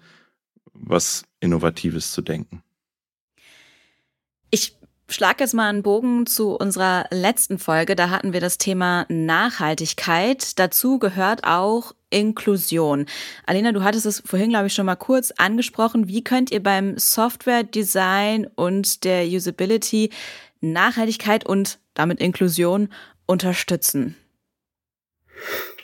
was 0.74 1.24
Innovatives 1.40 2.12
zu 2.12 2.22
denken. 2.22 2.62
Ich 4.52 4.78
schlag 5.08 5.40
jetzt 5.40 5.54
mal 5.54 5.70
einen 5.70 5.84
Bogen 5.84 6.26
zu 6.26 6.56
unserer 6.56 7.06
letzten 7.12 7.60
Folge. 7.60 7.96
Da 7.96 8.10
hatten 8.10 8.34
wir 8.34 8.42
das 8.42 8.58
Thema 8.58 9.06
Nachhaltigkeit. 9.10 10.58
Dazu 10.58 11.00
gehört 11.00 11.44
auch 11.46 11.94
Inklusion. 12.10 13.06
Alena, 13.46 13.72
du 13.72 13.84
hattest 13.84 14.06
es 14.06 14.24
vorhin, 14.26 14.50
glaube 14.50 14.68
ich, 14.68 14.74
schon 14.74 14.86
mal 14.86 14.96
kurz 14.96 15.32
angesprochen. 15.32 16.08
Wie 16.08 16.24
könnt 16.24 16.52
ihr 16.52 16.64
beim 16.64 16.98
Software 16.98 17.64
Design 17.64 18.48
und 18.56 19.04
der 19.04 19.26
Usability 19.28 20.12
Nachhaltigkeit 20.62 21.46
und 21.46 21.80
damit 21.94 22.20
Inklusion 22.20 22.90
unterstützen? 23.26 24.16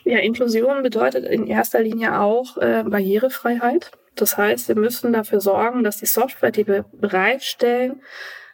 Ja, 0.04 0.20
Inklusion 0.20 0.82
bedeutet 0.82 1.26
in 1.26 1.48
erster 1.48 1.82
Linie 1.82 2.20
auch 2.20 2.58
äh, 2.58 2.84
Barrierefreiheit. 2.86 3.92
Das 4.16 4.38
heißt, 4.38 4.68
wir 4.68 4.76
müssen 4.76 5.14
dafür 5.14 5.40
sorgen, 5.40 5.84
dass 5.84 5.98
die 5.98 6.06
Software, 6.06 6.52
die 6.52 6.68
wir 6.68 6.86
bereitstellen, 6.92 8.02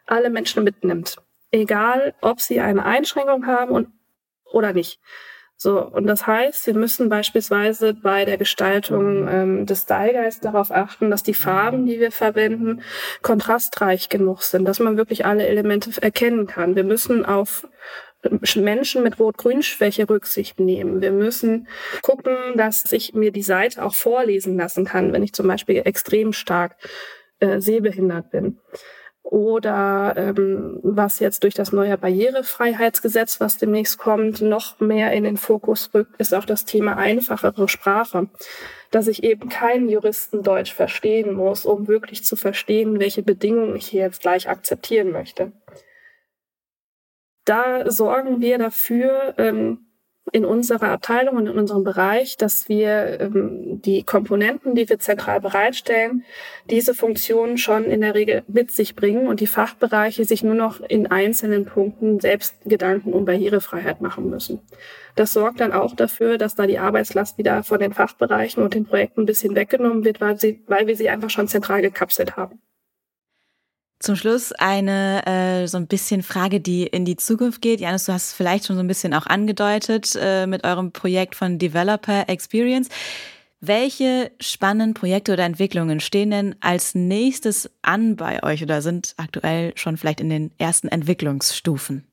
alle 0.06 0.30
Menschen 0.30 0.64
mitnimmt. 0.64 1.18
Egal, 1.52 2.14
ob 2.22 2.42
sie 2.42 2.60
eine 2.60 2.86
Einschränkung 2.86 3.48
haben 3.48 3.72
und, 3.72 3.88
oder 4.46 4.74
nicht. 4.74 5.00
So, 5.60 5.82
und 5.82 6.06
das 6.06 6.28
heißt, 6.28 6.68
wir 6.68 6.76
müssen 6.76 7.10
beispielsweise 7.10 7.96
bei 7.96 8.26
der 8.26 8.38
Gestaltung 8.38 9.28
ähm, 9.28 9.66
des 9.66 9.82
Style 9.82 10.14
Guides 10.14 10.40
darauf 10.40 10.70
achten, 10.70 11.10
dass 11.10 11.24
die 11.24 11.34
Farben, 11.34 11.88
die 11.88 12.00
wir 12.00 12.12
verwenden, 12.12 12.84
kontrastreich 13.24 14.08
genug 14.08 14.44
sind, 14.44 14.66
dass 14.66 14.80
man 14.80 14.98
wirklich 14.98 15.26
alle 15.26 15.48
Elemente 15.48 15.92
erkennen 16.00 16.46
kann. 16.46 16.76
Wir 16.76 16.84
müssen 16.84 17.26
auf 17.26 17.68
Menschen 18.56 19.02
mit 19.02 19.20
Rot-Grün-Schwäche 19.20 20.08
Rücksicht 20.08 20.60
nehmen. 20.60 21.02
Wir 21.02 21.12
müssen 21.12 21.68
gucken, 22.04 22.36
dass 22.56 22.92
ich 22.92 23.16
mir 23.16 23.32
die 23.32 23.42
Seite 23.42 23.84
auch 23.84 23.96
vorlesen 23.96 24.58
lassen 24.58 24.86
kann, 24.86 25.12
wenn 25.12 25.24
ich 25.24 25.34
zum 25.34 25.48
Beispiel 25.48 25.82
extrem 25.86 26.34
stark 26.34 26.76
äh, 27.40 27.60
sehbehindert 27.60 28.30
bin. 28.30 28.60
Oder 29.30 30.14
ähm, 30.16 30.80
was 30.84 31.20
jetzt 31.20 31.44
durch 31.44 31.54
das 31.54 31.74
neue 31.74 31.98
Barrierefreiheitsgesetz, 31.98 33.42
was 33.42 33.58
demnächst 33.58 33.98
kommt, 33.98 34.40
noch 34.42 34.80
mehr 34.80 35.12
in 35.12 35.26
den 35.26 35.36
Fokus 35.36 35.90
rückt, 35.94 36.16
ist 36.18 36.34
auch 36.34 36.46
das 36.46 36.64
Thema 36.64 36.96
einfachere 36.96 37.68
Sprache. 37.68 38.30
Dass 38.90 39.08
ich 39.08 39.24
eben 39.24 39.50
keinen 39.50 39.90
Juristen 39.90 40.44
Deutsch 40.44 40.74
verstehen 40.74 41.34
muss, 41.34 41.66
um 41.66 41.90
wirklich 41.90 42.24
zu 42.24 42.38
verstehen, 42.38 43.02
welche 43.02 43.22
Bedingungen 43.22 43.76
ich 43.76 43.88
hier 43.88 44.04
jetzt 44.04 44.22
gleich 44.22 44.48
akzeptieren 44.48 45.12
möchte. 45.12 45.52
Da 47.44 47.92
sorgen 47.92 48.40
wir 48.40 48.58
dafür, 48.60 49.34
ähm, 49.38 49.87
in 50.32 50.46
unserer 50.46 50.90
Abteilung 50.90 51.36
und 51.38 51.48
in 51.48 51.58
unserem 51.58 51.84
Bereich, 51.84 52.38
dass 52.38 52.70
wir 52.70 53.20
ähm, 53.20 53.82
die 53.82 54.04
Komponenten, 54.04 54.76
die 54.76 54.90
wir 54.90 55.00
zentral 55.00 55.40
bereitstellen, 55.40 56.24
diese 56.70 56.94
Funktionen 56.94 57.58
schon 57.58 57.86
in 57.86 58.02
der 58.02 58.16
Regel 58.16 58.44
mit 58.48 58.72
sich 58.72 58.96
bringen 58.96 59.28
und 59.28 59.40
die 59.40 59.48
Fachbereiche 59.48 60.26
sich 60.26 60.44
nur 60.44 60.56
noch 60.56 60.82
in 60.82 61.08
einzelnen 61.08 61.66
Punkten 61.66 62.20
selbst 62.20 62.56
Gedanken 62.66 63.14
um 63.14 63.26
Barrierefreiheit 63.26 64.02
machen 64.02 64.30
müssen. 64.30 64.60
Das 65.16 65.34
sorgt 65.34 65.60
dann 65.60 65.72
auch 65.72 65.96
dafür, 65.96 66.38
dass 66.38 66.56
da 66.56 66.68
die 66.68 66.80
Arbeitslast 66.80 67.38
wieder 67.38 67.64
von 67.64 67.80
den 67.80 67.94
Fachbereichen 67.94 68.62
und 68.62 68.74
den 68.74 68.86
Projekten 68.86 69.22
ein 69.22 69.26
bisschen 69.26 69.56
weggenommen 69.56 70.04
wird, 70.04 70.22
weil, 70.22 70.38
sie, 70.40 70.64
weil 70.68 70.88
wir 70.88 70.96
sie 70.96 71.10
einfach 71.10 71.30
schon 71.30 71.48
zentral 71.48 71.82
gekapselt 71.82 72.38
haben. 72.38 72.62
Zum 74.00 74.16
Schluss 74.16 74.52
eine 74.52 75.26
äh, 75.26 75.68
so 75.68 75.78
ein 75.78 75.88
bisschen 75.88 76.22
Frage, 76.22 76.60
die 76.62 76.84
in 76.84 77.04
die 77.04 77.16
Zukunft 77.16 77.62
geht. 77.62 77.80
Janis, 77.80 78.06
du 78.06 78.14
hast 78.14 78.28
es 78.28 78.34
vielleicht 78.34 78.66
schon 78.66 78.76
so 78.76 78.84
ein 78.84 78.88
bisschen 78.88 79.14
auch 79.14 79.26
angedeutet 79.26 80.16
äh, 80.22 80.46
mit 80.46 80.64
eurem 80.64 80.92
Projekt 80.92 81.36
von 81.36 81.58
Developer 81.58 82.30
Experience. 82.30 82.90
Welche 83.60 84.32
spannenden 84.40 84.94
Projekte 84.94 85.34
oder 85.34 85.46
Entwicklungen 85.46 86.00
stehen 86.00 86.30
denn 86.30 86.56
als 86.60 86.94
nächstes 86.94 87.72
an 87.82 88.16
bei 88.16 88.44
euch 88.44 88.62
oder 88.62 88.84
sind 88.84 89.16
aktuell 89.18 89.74
schon 89.76 89.98
vielleicht 89.98 90.22
in 90.22 90.30
den 90.30 90.52
ersten 90.60 90.90
Entwicklungsstufen? 90.90 92.06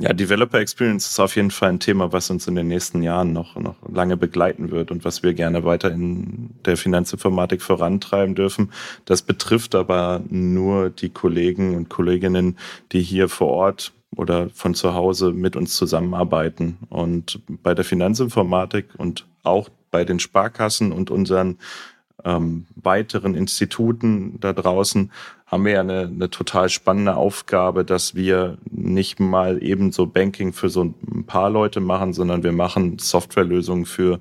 Ja, 0.00 0.12
Developer 0.12 0.60
Experience 0.60 1.08
ist 1.08 1.18
auf 1.18 1.34
jeden 1.34 1.50
Fall 1.50 1.70
ein 1.70 1.80
Thema, 1.80 2.12
was 2.12 2.30
uns 2.30 2.46
in 2.46 2.54
den 2.54 2.68
nächsten 2.68 3.02
Jahren 3.02 3.32
noch, 3.32 3.56
noch 3.56 3.74
lange 3.88 4.16
begleiten 4.16 4.70
wird 4.70 4.92
und 4.92 5.04
was 5.04 5.24
wir 5.24 5.34
gerne 5.34 5.64
weiter 5.64 5.90
in 5.90 6.50
der 6.64 6.76
Finanzinformatik 6.76 7.62
vorantreiben 7.62 8.36
dürfen. 8.36 8.70
Das 9.06 9.22
betrifft 9.22 9.74
aber 9.74 10.22
nur 10.28 10.90
die 10.90 11.08
Kollegen 11.08 11.74
und 11.74 11.88
Kolleginnen, 11.88 12.58
die 12.92 13.02
hier 13.02 13.28
vor 13.28 13.48
Ort 13.48 13.92
oder 14.14 14.50
von 14.50 14.74
zu 14.74 14.94
Hause 14.94 15.32
mit 15.32 15.56
uns 15.56 15.74
zusammenarbeiten. 15.74 16.78
Und 16.90 17.40
bei 17.48 17.74
der 17.74 17.84
Finanzinformatik 17.84 18.90
und 18.98 19.26
auch 19.42 19.68
bei 19.90 20.04
den 20.04 20.20
Sparkassen 20.20 20.92
und 20.92 21.10
unseren 21.10 21.58
ähm, 22.24 22.66
weiteren 22.74 23.34
Instituten 23.34 24.40
da 24.40 24.52
draußen 24.52 25.12
haben 25.46 25.64
wir 25.64 25.72
ja 25.72 25.80
eine, 25.80 26.02
eine 26.02 26.30
total 26.30 26.68
spannende 26.68 27.16
Aufgabe, 27.16 27.84
dass 27.84 28.14
wir 28.14 28.58
nicht 28.70 29.18
mal 29.18 29.62
eben 29.62 29.92
so 29.92 30.06
Banking 30.06 30.52
für 30.52 30.68
so 30.68 30.84
ein 30.84 31.24
paar 31.26 31.48
Leute 31.48 31.80
machen, 31.80 32.12
sondern 32.12 32.42
wir 32.42 32.52
machen 32.52 32.98
Softwarelösungen 32.98 33.86
für 33.86 34.20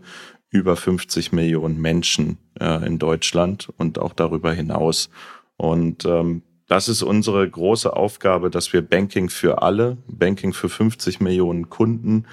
über 0.50 0.76
50 0.76 1.34
Millionen 1.34 1.82
Menschen 1.82 2.38
äh, 2.60 2.86
in 2.86 3.00
Deutschland 3.00 3.70
und 3.78 4.00
auch 4.00 4.14
darüber 4.14 4.54
hinaus. 4.54 5.10
Und 5.58 6.06
ähm, 6.06 6.44
das 6.68 6.90
ist 6.90 7.02
unsere 7.02 7.50
große 7.50 7.94
Aufgabe, 7.96 8.50
dass 8.50 8.72
wir 8.74 8.82
Banking 8.82 9.30
für 9.30 9.62
alle, 9.62 9.98
Banking 10.08 10.54
für 10.54 10.70
50 10.70 11.20
Millionen 11.20 11.70
Kunden 11.70 12.26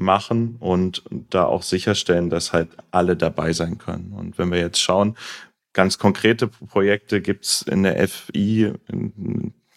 machen 0.00 0.56
und 0.58 1.04
da 1.10 1.44
auch 1.44 1.62
sicherstellen, 1.62 2.30
dass 2.30 2.52
halt 2.52 2.70
alle 2.90 3.16
dabei 3.16 3.52
sein 3.52 3.78
können. 3.78 4.12
Und 4.12 4.38
wenn 4.38 4.50
wir 4.50 4.58
jetzt 4.58 4.80
schauen, 4.80 5.16
ganz 5.72 5.98
konkrete 5.98 6.48
Projekte 6.48 7.20
gibt's 7.20 7.62
in 7.62 7.84
der 7.84 8.08
FI 8.08 8.72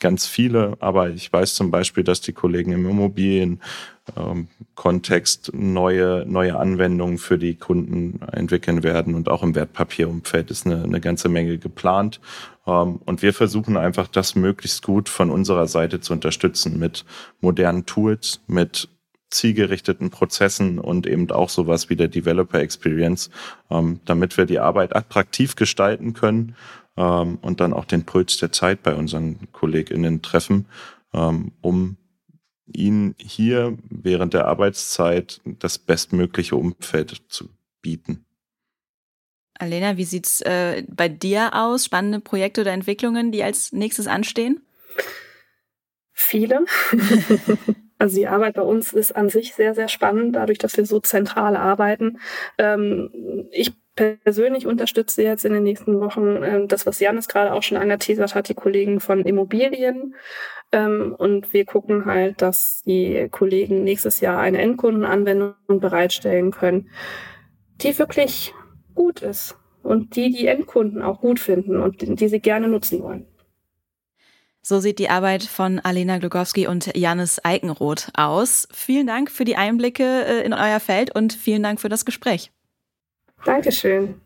ganz 0.03 0.27
viele, 0.27 0.77
aber 0.81 1.09
ich 1.11 1.31
weiß 1.31 1.55
zum 1.55 1.71
Beispiel, 1.71 2.03
dass 2.03 2.19
die 2.19 2.33
Kollegen 2.33 2.73
im 2.73 2.89
Immobilien-Kontext 2.89 5.51
ähm, 5.53 5.73
neue, 5.73 6.25
neue 6.27 6.59
Anwendungen 6.59 7.17
für 7.17 7.37
die 7.37 7.55
Kunden 7.55 8.19
entwickeln 8.33 8.83
werden 8.83 9.15
und 9.15 9.29
auch 9.29 9.43
im 9.43 9.55
Wertpapierumfeld 9.55 10.51
ist 10.51 10.65
eine, 10.65 10.83
eine 10.83 10.99
ganze 10.99 11.29
Menge 11.29 11.57
geplant. 11.57 12.19
Ähm, 12.67 12.99
und 13.05 13.21
wir 13.21 13.33
versuchen 13.33 13.77
einfach, 13.77 14.09
das 14.09 14.35
möglichst 14.35 14.83
gut 14.83 15.07
von 15.07 15.31
unserer 15.31 15.67
Seite 15.67 16.01
zu 16.01 16.11
unterstützen 16.11 16.77
mit 16.77 17.05
modernen 17.39 17.85
Tools, 17.85 18.41
mit 18.45 18.89
zielgerichteten 19.33 20.09
Prozessen 20.09 20.79
und 20.79 21.07
eben 21.07 21.29
auch 21.31 21.49
sowas 21.49 21.89
wie 21.89 21.95
der 21.95 22.07
Developer 22.07 22.59
Experience, 22.59 23.29
ähm, 23.69 23.99
damit 24.05 24.37
wir 24.37 24.45
die 24.45 24.59
Arbeit 24.59 24.95
attraktiv 24.95 25.55
gestalten 25.55 26.13
können 26.13 26.55
ähm, 26.97 27.39
und 27.41 27.59
dann 27.59 27.73
auch 27.73 27.85
den 27.85 28.05
Puls 28.05 28.37
der 28.37 28.51
Zeit 28.51 28.83
bei 28.83 28.95
unseren 28.95 29.51
KollegInnen 29.51 30.21
treffen, 30.21 30.67
ähm, 31.13 31.51
um 31.61 31.97
ihnen 32.65 33.15
hier 33.17 33.77
während 33.89 34.33
der 34.33 34.47
Arbeitszeit 34.47 35.41
das 35.59 35.77
bestmögliche 35.77 36.55
Umfeld 36.55 37.23
zu 37.27 37.49
bieten. 37.81 38.25
Alena, 39.55 39.97
wie 39.97 40.05
sieht's 40.05 40.41
äh, 40.41 40.83
bei 40.87 41.09
dir 41.09 41.53
aus? 41.53 41.85
Spannende 41.85 42.19
Projekte 42.19 42.61
oder 42.61 42.71
Entwicklungen, 42.71 43.31
die 43.31 43.43
als 43.43 43.71
nächstes 43.71 44.07
anstehen? 44.07 44.61
Viele. 46.11 46.65
Also 48.03 48.17
die 48.17 48.27
Arbeit 48.27 48.55
bei 48.55 48.61
uns 48.63 48.91
ist 48.91 49.15
an 49.15 49.29
sich 49.29 49.53
sehr, 49.53 49.73
sehr 49.73 49.87
spannend, 49.87 50.35
dadurch, 50.35 50.57
dass 50.57 50.75
wir 50.75 50.85
so 50.85 50.99
zentral 50.99 51.55
arbeiten. 51.55 52.19
Ähm, 52.57 53.47
ich 53.49 53.71
persönlich 53.95 54.67
unterstütze 54.67 55.23
jetzt 55.23 55.45
in 55.45 55.53
den 55.53 55.63
nächsten 55.63 56.01
Wochen 56.01 56.43
äh, 56.43 56.67
das, 56.67 56.85
was 56.85 56.99
Janis 56.99 57.29
gerade 57.29 57.53
auch 57.53 57.63
schon 57.63 57.77
angeteasert 57.77 58.35
hat, 58.35 58.49
die 58.49 58.55
Kollegen 58.55 58.99
von 58.99 59.21
Immobilien. 59.21 60.15
Ähm, 60.73 61.15
und 61.17 61.53
wir 61.53 61.63
gucken 61.63 62.03
halt, 62.03 62.41
dass 62.41 62.81
die 62.85 63.29
Kollegen 63.31 63.85
nächstes 63.85 64.19
Jahr 64.19 64.37
eine 64.37 64.57
Endkundenanwendung 64.57 65.55
bereitstellen 65.69 66.51
können, 66.51 66.89
die 67.75 67.97
wirklich 67.97 68.53
gut 68.95 69.21
ist 69.21 69.55
und 69.81 70.17
die 70.17 70.29
die 70.29 70.47
Endkunden 70.47 71.01
auch 71.01 71.21
gut 71.21 71.39
finden 71.39 71.77
und 71.77 72.01
die 72.19 72.27
sie 72.27 72.41
gerne 72.41 72.67
nutzen 72.67 73.01
wollen. 73.01 73.27
So 74.65 74.79
sieht 74.79 74.97
die 74.97 75.09
Arbeit 75.09 75.43
von 75.43 75.79
Alena 75.79 76.19
Glogowski 76.19 76.67
und 76.67 76.95
Janis 76.95 77.43
Eikenroth 77.43 78.07
aus. 78.13 78.65
Vielen 78.71 79.05
Dank 79.05 79.29
für 79.29 79.43
die 79.43 79.57
Einblicke 79.57 80.25
äh, 80.25 80.45
in 80.45 80.53
euer 80.53 80.79
Feld 80.79 81.13
und 81.13 81.33
vielen 81.33 81.61
Dank 81.61 81.81
für 81.81 81.89
das 81.89 82.05
Gespräch. 82.05 82.49
Dankeschön. 83.43 84.21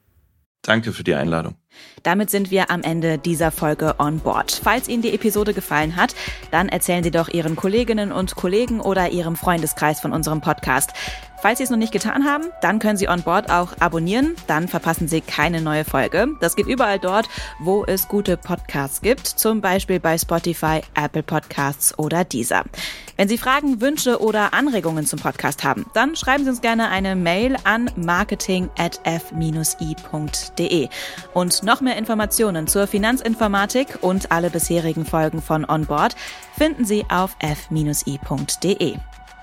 Danke 0.62 0.94
für 0.94 1.04
die 1.04 1.16
Einladung. 1.16 1.56
Damit 2.04 2.30
sind 2.30 2.52
wir 2.52 2.72
am 2.72 2.84
Ende 2.84 3.18
dieser 3.18 3.52
Folge 3.52 3.96
on 4.00 4.20
board. 4.20 4.60
Falls 4.64 4.88
Ihnen 4.88 5.02
die 5.02 5.14
Episode 5.14 5.54
gefallen 5.54 5.96
hat, 5.96 6.16
dann 6.52 6.70
erzählen 6.70 7.04
Sie 7.04 7.12
doch 7.12 7.30
Ihren 7.30 7.56
Kolleginnen 7.56 8.12
und 8.12 8.36
Kollegen 8.36 8.80
oder 8.80 9.10
Ihrem 9.10 9.36
Freundeskreis 9.36 10.00
von 10.00 10.14
unserem 10.14 10.42
Podcast. 10.42 10.94
Falls 11.40 11.60
Sie 11.60 11.66
es 11.66 11.70
noch 11.70 11.78
nicht 11.78 11.94
getan 11.94 12.26
haben, 12.26 12.46
dann 12.62 12.80
können 12.80 12.98
Sie 12.98 13.08
On 13.08 13.22
Board 13.22 13.52
auch 13.52 13.74
abonnieren, 13.80 14.36
dann 14.48 14.68
verpassen 14.68 15.08
Sie 15.08 15.22
keine 15.22 15.62
neue 15.62 15.86
Folge. 15.86 16.30
Das 16.42 16.56
geht 16.56 16.66
überall 16.66 16.98
dort, 16.98 17.30
wo 17.60 17.86
es 17.86 18.08
gute 18.08 18.38
Podcasts 18.38 19.02
gibt, 19.02 19.28
zum 19.28 19.62
Beispiel 19.62 20.00
bei 20.00 20.18
Spotify, 20.18 20.82
Apple 20.96 21.22
Podcasts 21.22 21.98
oder 22.00 22.24
Deezer. 22.24 22.64
Wenn 23.18 23.28
Sie 23.28 23.38
Fragen, 23.38 23.82
Wünsche 23.82 24.20
oder 24.20 24.52
Anregungen 24.54 25.06
zum 25.06 25.20
Podcast 25.20 25.64
haben, 25.64 25.86
dann 25.94 26.16
schreiben 26.16 26.44
Sie 26.44 26.50
uns 26.50 26.62
gerne 26.62 26.90
eine 26.90 27.16
Mail 27.16 27.56
an 27.64 27.92
marketing@f-i.de. 27.96 30.90
Und 31.34 31.64
noch 31.68 31.82
mehr 31.82 31.98
Informationen 31.98 32.66
zur 32.66 32.88
Finanzinformatik 32.88 34.00
und 34.02 34.32
alle 34.32 34.50
bisherigen 34.50 35.06
Folgen 35.06 35.42
von 35.42 35.70
On 35.70 35.86
Board 35.86 36.16
finden 36.58 36.86
Sie 36.86 37.06
auf 37.10 37.36
f-i.de. 37.40 38.96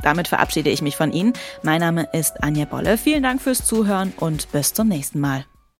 Damit 0.02 0.28
verabschiede 0.28 0.70
ich 0.70 0.82
mich 0.82 0.96
von 0.96 1.12
Ihnen. 1.12 1.34
Mein 1.62 1.80
Name 1.80 2.08
ist 2.12 2.42
Anja 2.42 2.64
Bolle. 2.64 2.98
Vielen 2.98 3.22
Dank 3.22 3.40
fürs 3.40 3.64
Zuhören 3.64 4.12
und 4.16 4.50
bis 4.50 4.74
zum 4.74 4.88
nächsten 4.88 5.20
Mal. 5.20 5.44